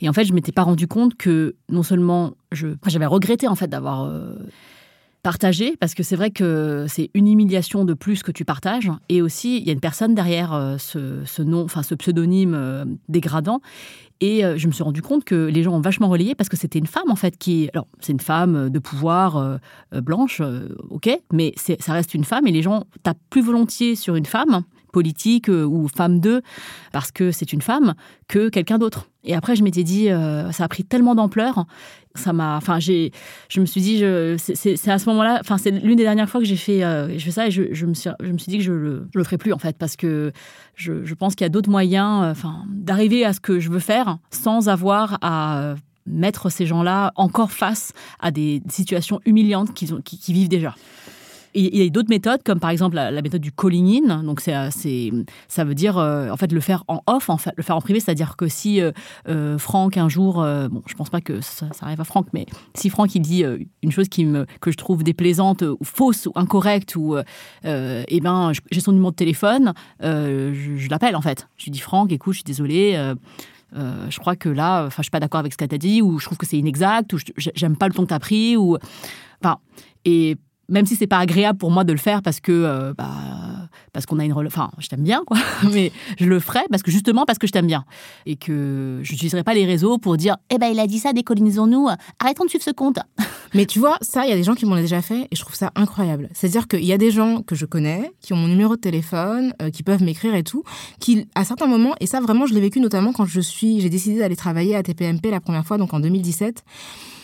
[0.00, 3.54] et en fait, je m'étais pas rendu compte que non seulement je, j'avais regretté en
[3.54, 4.10] fait d'avoir
[5.22, 9.22] partager, parce que c'est vrai que c'est une humiliation de plus que tu partages, et
[9.22, 13.60] aussi il y a une personne derrière euh, ce, nom, enfin ce pseudonyme euh, dégradant,
[14.20, 16.56] et euh, je me suis rendu compte que les gens ont vachement relayé parce que
[16.56, 19.58] c'était une femme en fait qui, alors c'est une femme de pouvoir
[19.92, 20.42] blanche,
[20.90, 24.62] ok, mais ça reste une femme et les gens tapent plus volontiers sur une femme
[24.92, 26.42] politique ou femme d'eux
[26.92, 27.94] parce que c'est une femme
[28.28, 29.08] que quelqu'un d'autre.
[29.22, 30.08] Et après, je m'étais dit,
[30.52, 31.66] ça a pris tellement d'ampleur
[32.14, 33.12] ça m'a enfin j'ai
[33.48, 34.02] je me suis dit
[34.38, 37.30] c'est à ce moment-là enfin c'est l'une des dernières fois que j'ai fait euh, je
[37.30, 39.24] ça et je, je, me suis je me suis dit que je le je le
[39.24, 40.32] ferai plus en fait parce que
[40.74, 43.78] je, je pense qu'il y a d'autres moyens euh, d'arriver à ce que je veux
[43.78, 45.74] faire sans avoir à
[46.06, 50.74] mettre ces gens-là encore face à des situations humiliantes qu'ils qui vivent déjà
[51.54, 54.22] il y a d'autres méthodes, comme par exemple la, méthode du calling in.
[54.22, 54.54] Donc, c'est,
[55.48, 58.00] ça veut dire, euh, en fait, le faire en off, en le faire en privé.
[58.00, 58.92] C'est-à-dire que si euh,
[59.28, 62.90] euh, Franck, un jour, bon, je pense pas que ça, arrive à Franck, mais si
[62.90, 63.44] Franck, il dit
[63.82, 67.16] une chose qui me, que je trouve déplaisante, ou fausse, ou incorrecte, ou,
[67.64, 71.48] eh ben, j'ai son numéro de téléphone, je, l'appelle, en fait.
[71.56, 73.14] Je lui dis, Franck, écoute, je suis désolée.
[73.74, 76.02] je crois que là, enfin, je suis pas d'accord avec ce que tu as dit,
[76.02, 78.56] ou je trouve que c'est inexact, ou j'aime pas le ton que tu as pris,
[78.56, 78.76] ou.
[79.42, 79.58] Enfin,
[80.04, 80.36] et
[80.70, 83.10] même si c'est pas agréable pour moi de le faire parce que euh, bah,
[83.92, 85.36] parce qu'on a une enfin je t'aime bien quoi
[85.72, 87.84] mais je le ferai parce que justement parce que je t'aime bien.
[88.24, 91.12] Et que je n'utiliserai pas les réseaux pour dire eh ben il a dit ça
[91.12, 92.98] décolonisons-nous arrêtons de suivre ce compte.
[93.54, 95.40] Mais tu vois ça il y a des gens qui m'ont déjà fait et je
[95.40, 96.28] trouve ça incroyable.
[96.32, 99.52] C'est-à-dire qu'il y a des gens que je connais qui ont mon numéro de téléphone
[99.60, 100.62] euh, qui peuvent m'écrire et tout
[101.00, 103.90] qui à certains moments et ça vraiment je l'ai vécu notamment quand je suis j'ai
[103.90, 106.64] décidé d'aller travailler à TPMP la première fois donc en 2017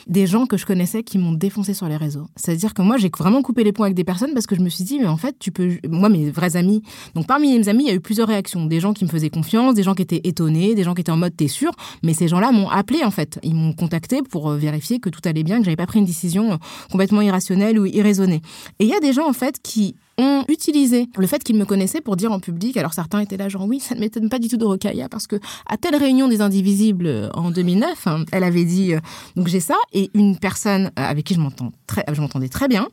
[0.07, 2.26] des gens que je connaissais qui m'ont défoncé sur les réseaux.
[2.36, 4.68] C'est-à-dire que moi, j'ai vraiment coupé les ponts avec des personnes parce que je me
[4.68, 5.78] suis dit, mais en fait, tu peux.
[5.88, 6.82] Moi, mes vrais amis.
[7.14, 8.66] Donc, parmi mes amis, il y a eu plusieurs réactions.
[8.66, 11.12] Des gens qui me faisaient confiance, des gens qui étaient étonnés, des gens qui étaient
[11.12, 11.72] en mode, t'es sûr?
[12.02, 13.40] Mais ces gens-là m'ont appelé, en fait.
[13.42, 16.04] Ils m'ont contacté pour euh, vérifier que tout allait bien, que j'avais pas pris une
[16.04, 16.57] décision euh,
[16.90, 18.42] complètement irrationnelle ou irraisonnée.
[18.78, 21.64] Et il y a des gens, en fait, qui ont utilisé le fait qu'ils me
[21.64, 24.38] connaissaient pour dire en public, alors certains étaient là genre oui, ça ne m'étonne pas
[24.38, 25.36] du tout de Rokhaya parce que
[25.68, 29.00] à telle réunion des Indivisibles euh, en 2009, hein, elle avait dit euh,
[29.36, 32.88] donc j'ai ça et une personne euh, avec qui je m'entends très, m'entendais très bien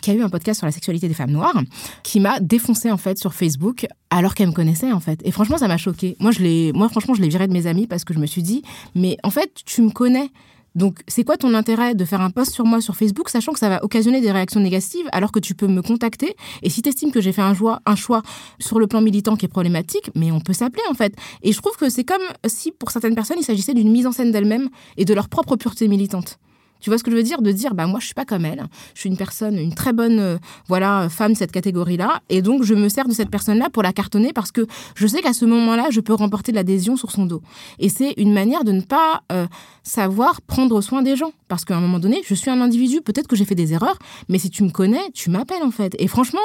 [0.00, 1.62] qui a eu un podcast sur la sexualité des femmes noires,
[2.02, 5.20] qui m'a défoncé en fait sur Facebook alors qu'elle me connaissait en fait.
[5.24, 6.16] Et franchement, ça m'a choqué.
[6.18, 8.26] Moi, je l'ai, moi franchement, je l'ai viré de mes amis parce que je me
[8.26, 8.62] suis dit,
[8.96, 10.30] mais en fait, tu me connais.
[10.74, 13.58] Donc, c'est quoi ton intérêt de faire un post sur moi sur Facebook, sachant que
[13.58, 16.34] ça va occasionner des réactions négatives, alors que tu peux me contacter?
[16.62, 18.22] Et si tu estimes que j'ai fait un choix, un choix
[18.58, 21.14] sur le plan militant qui est problématique, mais on peut s'appeler en fait.
[21.42, 24.12] Et je trouve que c'est comme si pour certaines personnes, il s'agissait d'une mise en
[24.12, 26.38] scène d'elles-mêmes et de leur propre pureté militante.
[26.82, 27.40] Tu vois ce que je veux dire?
[27.40, 28.64] De dire, bah moi je suis pas comme elle,
[28.94, 32.64] je suis une personne, une très bonne, euh, voilà, femme de cette catégorie-là, et donc
[32.64, 34.66] je me sers de cette personne-là pour la cartonner parce que
[34.96, 37.40] je sais qu'à ce moment-là, je peux remporter de l'adhésion sur son dos.
[37.78, 39.46] Et c'est une manière de ne pas euh,
[39.84, 43.28] savoir prendre soin des gens, parce qu'à un moment donné, je suis un individu, peut-être
[43.28, 45.94] que j'ai fait des erreurs, mais si tu me connais, tu m'appelles en fait.
[46.00, 46.40] Et franchement,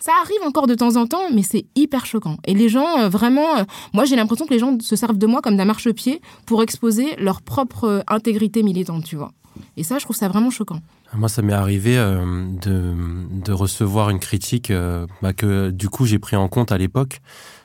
[0.00, 2.38] ça arrive encore de temps en temps, mais c'est hyper choquant.
[2.46, 5.42] Et les gens, euh, vraiment, moi j'ai l'impression que les gens se servent de moi
[5.42, 9.32] comme d'un marchepied pour exposer leur propre intégrité militante, tu vois.
[9.76, 10.80] Et ça, je trouve ça vraiment choquant.
[11.14, 16.18] Moi, ça m'est arrivé euh, de, recevoir une critique euh, bah, que du coup j'ai
[16.18, 17.20] pris en compte à l'époque.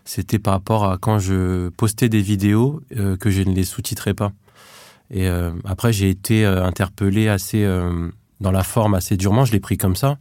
[0.05, 4.13] C'était par rapport à quand je postais des vidéos euh, que je ne les sous-titrais
[4.13, 4.31] pas.
[5.11, 5.27] Et
[5.65, 7.67] après, j'ai été interpellé assez
[8.41, 9.43] dans la forme assez durement.
[9.43, 10.19] Je l'ai pris comme ça,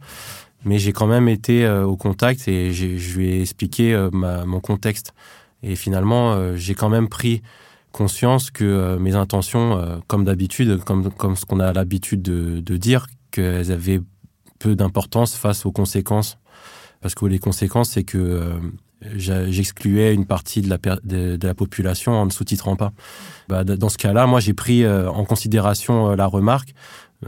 [0.65, 5.13] mais j'ai quand même été au contact et je lui ai expliqué mon contexte.
[5.61, 7.43] Et finalement, j'ai quand même pris
[7.91, 12.77] conscience que euh, mes intentions, euh, comme d'habitude, comme, comme ce qu'on a l'habitude de,
[12.77, 14.01] dire, qu'elles avaient
[14.59, 16.37] peu d'importance face aux conséquences.
[17.01, 18.59] Parce que les conséquences, c'est que euh,
[19.15, 22.91] j'excluais une partie de la, de, de, la population en ne sous-titrant pas.
[23.47, 26.73] Bah, dans ce cas-là, moi, j'ai pris en considération la remarque,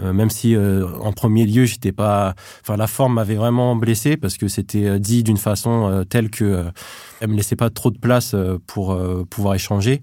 [0.01, 2.35] même si en premier lieu, j'étais pas.
[2.61, 6.65] Enfin, la forme m'avait vraiment blessé parce que c'était dit d'une façon telle que
[7.21, 8.35] elle me laissait pas trop de place
[8.67, 8.99] pour
[9.29, 10.01] pouvoir échanger.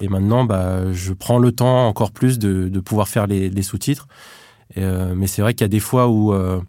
[0.00, 4.08] Et maintenant, bah, je prends le temps encore plus de, pouvoir faire les, sous-titres.
[4.78, 6.60] Euh, mais c'est vrai qu'il y a des fois où euh,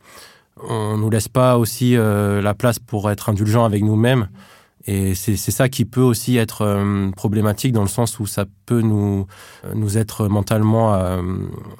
[0.61, 4.27] on nous laisse pas aussi euh, la place pour être indulgent avec nous-mêmes.
[4.85, 8.81] Et c'est ça qui peut aussi être euh, problématique dans le sens où ça peut
[8.81, 9.27] nous,
[9.75, 11.21] nous être mentalement euh,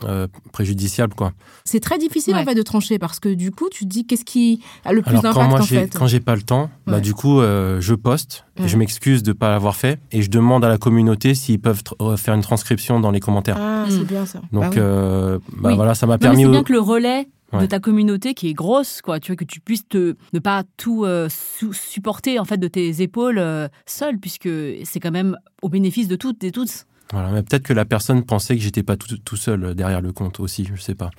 [0.06, 1.14] euh, préjudiciable.
[1.14, 1.34] quoi.
[1.66, 4.24] C'est très difficile en fait de trancher parce que du coup, tu te dis qu'est-ce
[4.24, 5.94] qui a le plus d'impact quand moi, en fait.
[5.94, 9.76] Quand j'ai pas le temps, bah, du coup, je poste, je m'excuse de pas l'avoir
[9.76, 11.82] fait et je demande à la communauté s'ils peuvent
[12.18, 13.58] faire une transcription dans les commentaires.
[13.60, 14.42] Ah, c'est bien ça.
[14.54, 16.44] Donc, bah, bah voilà, ça m'a permis.
[16.44, 17.28] C'est bien que le relais
[17.60, 19.20] de ta communauté qui est grosse, quoi.
[19.20, 23.02] Tu vois, que tu puisses te, ne pas tout euh, supporter en fait de tes
[23.02, 24.50] épaules euh, seul, puisque
[24.84, 26.86] c'est quand même au bénéfice de toutes et tous.
[27.12, 30.12] Voilà, mais peut-être que la personne pensait que j'étais pas tout, tout, seul derrière le
[30.14, 31.12] compte aussi, je sais pas.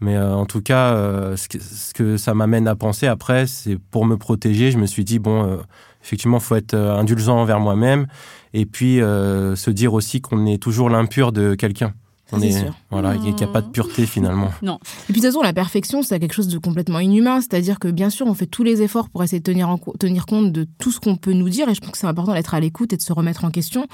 [0.00, 0.94] Mais euh, en tout cas,
[1.36, 4.86] ce, que, ce, que, ça m'amène à penser après, c'est pour me protéger, je me
[4.86, 5.58] suis dit bon,
[6.02, 8.06] effectivement, faut être indulgent envers moi-même,
[8.54, 11.92] et puis se dire aussi qu'on est toujours l'impur de quelqu'un.
[12.32, 12.74] On est, sûr.
[12.90, 14.50] Voilà, il n'y a pas de pureté finalement.
[14.62, 14.78] Non.
[15.08, 17.40] Et puis de toute façon, la perfection, c'est quelque chose de complètement inhumain.
[17.40, 20.26] C'est-à-dire que bien sûr, on fait tous les efforts pour essayer de tenir, en, tenir
[20.26, 21.68] compte de tout ce qu'on peut nous dire.
[21.68, 23.86] Et je pense que c'est important d'être à l'écoute et de se remettre en question.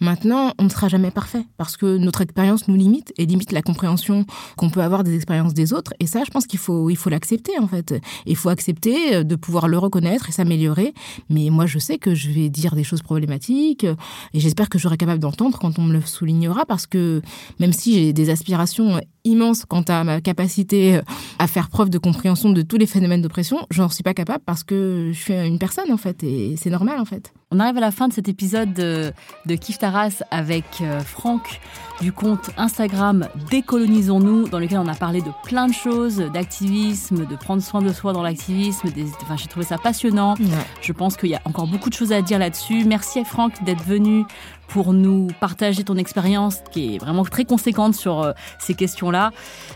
[0.00, 3.62] Maintenant, on ne sera jamais parfait parce que notre expérience nous limite et limite la
[3.62, 4.24] compréhension
[4.56, 5.92] qu'on peut avoir des expériences des autres.
[6.00, 7.94] Et ça, je pense qu'il faut il faut l'accepter en fait.
[8.26, 10.94] Il faut accepter euh, de pouvoir le reconnaître et s'améliorer.
[11.28, 14.96] Mais moi, je sais que je vais dire des choses problématiques et j'espère que j'aurai
[14.96, 17.20] capable d'entendre quand on me le soulignera parce que
[17.58, 21.02] même si si j'ai des aspirations immenses quant à ma capacité euh,
[21.38, 24.62] à faire preuve de compréhension de tous les phénomènes d'oppression, j'en suis pas capable parce
[24.62, 27.32] que je suis une personne en fait et c'est normal en fait.
[27.50, 29.12] On arrive à la fin de cet épisode de,
[29.46, 31.60] de Kif Taras avec euh, Franck
[32.00, 37.36] du compte Instagram Décolonisons-nous, dans lequel on a parlé de plein de choses, d'activisme, de
[37.36, 38.88] prendre soin de soi dans l'activisme.
[39.22, 40.34] Enfin, j'ai trouvé ça passionnant.
[40.80, 42.84] Je pense qu'il y a encore beaucoup de choses à dire là-dessus.
[42.84, 44.24] Merci à Franck d'être venu
[44.72, 49.30] pour nous partager ton expérience qui est vraiment très conséquente sur euh, ces questions-là.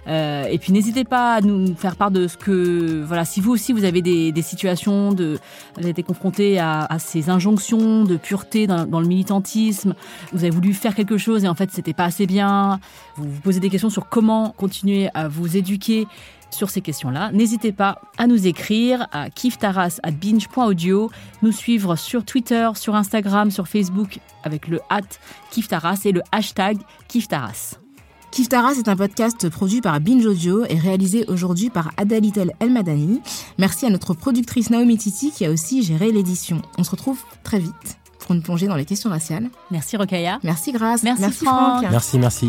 [0.08, 3.52] Euh, et puis n'hésitez pas à nous faire part de ce que, voilà, si vous
[3.52, 5.38] aussi vous avez des, des situations, de,
[5.74, 9.94] vous avez été confronté à, à, ces injonctions de pureté dans, dans, le militantisme,
[10.32, 12.80] vous avez voulu faire quelque chose et en fait c'était pas assez bien,
[13.16, 16.06] vous vous posez des questions sur comment continuer à vous éduquer
[16.50, 17.30] sur ces questions-là.
[17.32, 21.10] N'hésitez pas à nous écrire à kiftaras@binge.audio,
[21.42, 25.02] nous suivre sur Twitter, sur Instagram, sur Facebook avec le hat
[25.50, 26.78] kiftaras et le hashtag
[27.08, 27.78] kiftaras.
[28.30, 33.22] Kiftaras est un podcast produit par Binge Audio et réalisé aujourd'hui par Adalitel Elmadani.
[33.56, 36.60] Merci à notre productrice Naomi Titi qui a aussi géré l'édition.
[36.76, 39.48] On se retrouve très vite pour une plongée dans les questions raciales.
[39.70, 40.38] Merci Rokaya.
[40.42, 41.02] Merci Grace.
[41.02, 41.78] Merci, merci Franck.
[41.78, 41.90] Franck.
[41.90, 42.48] Merci, merci.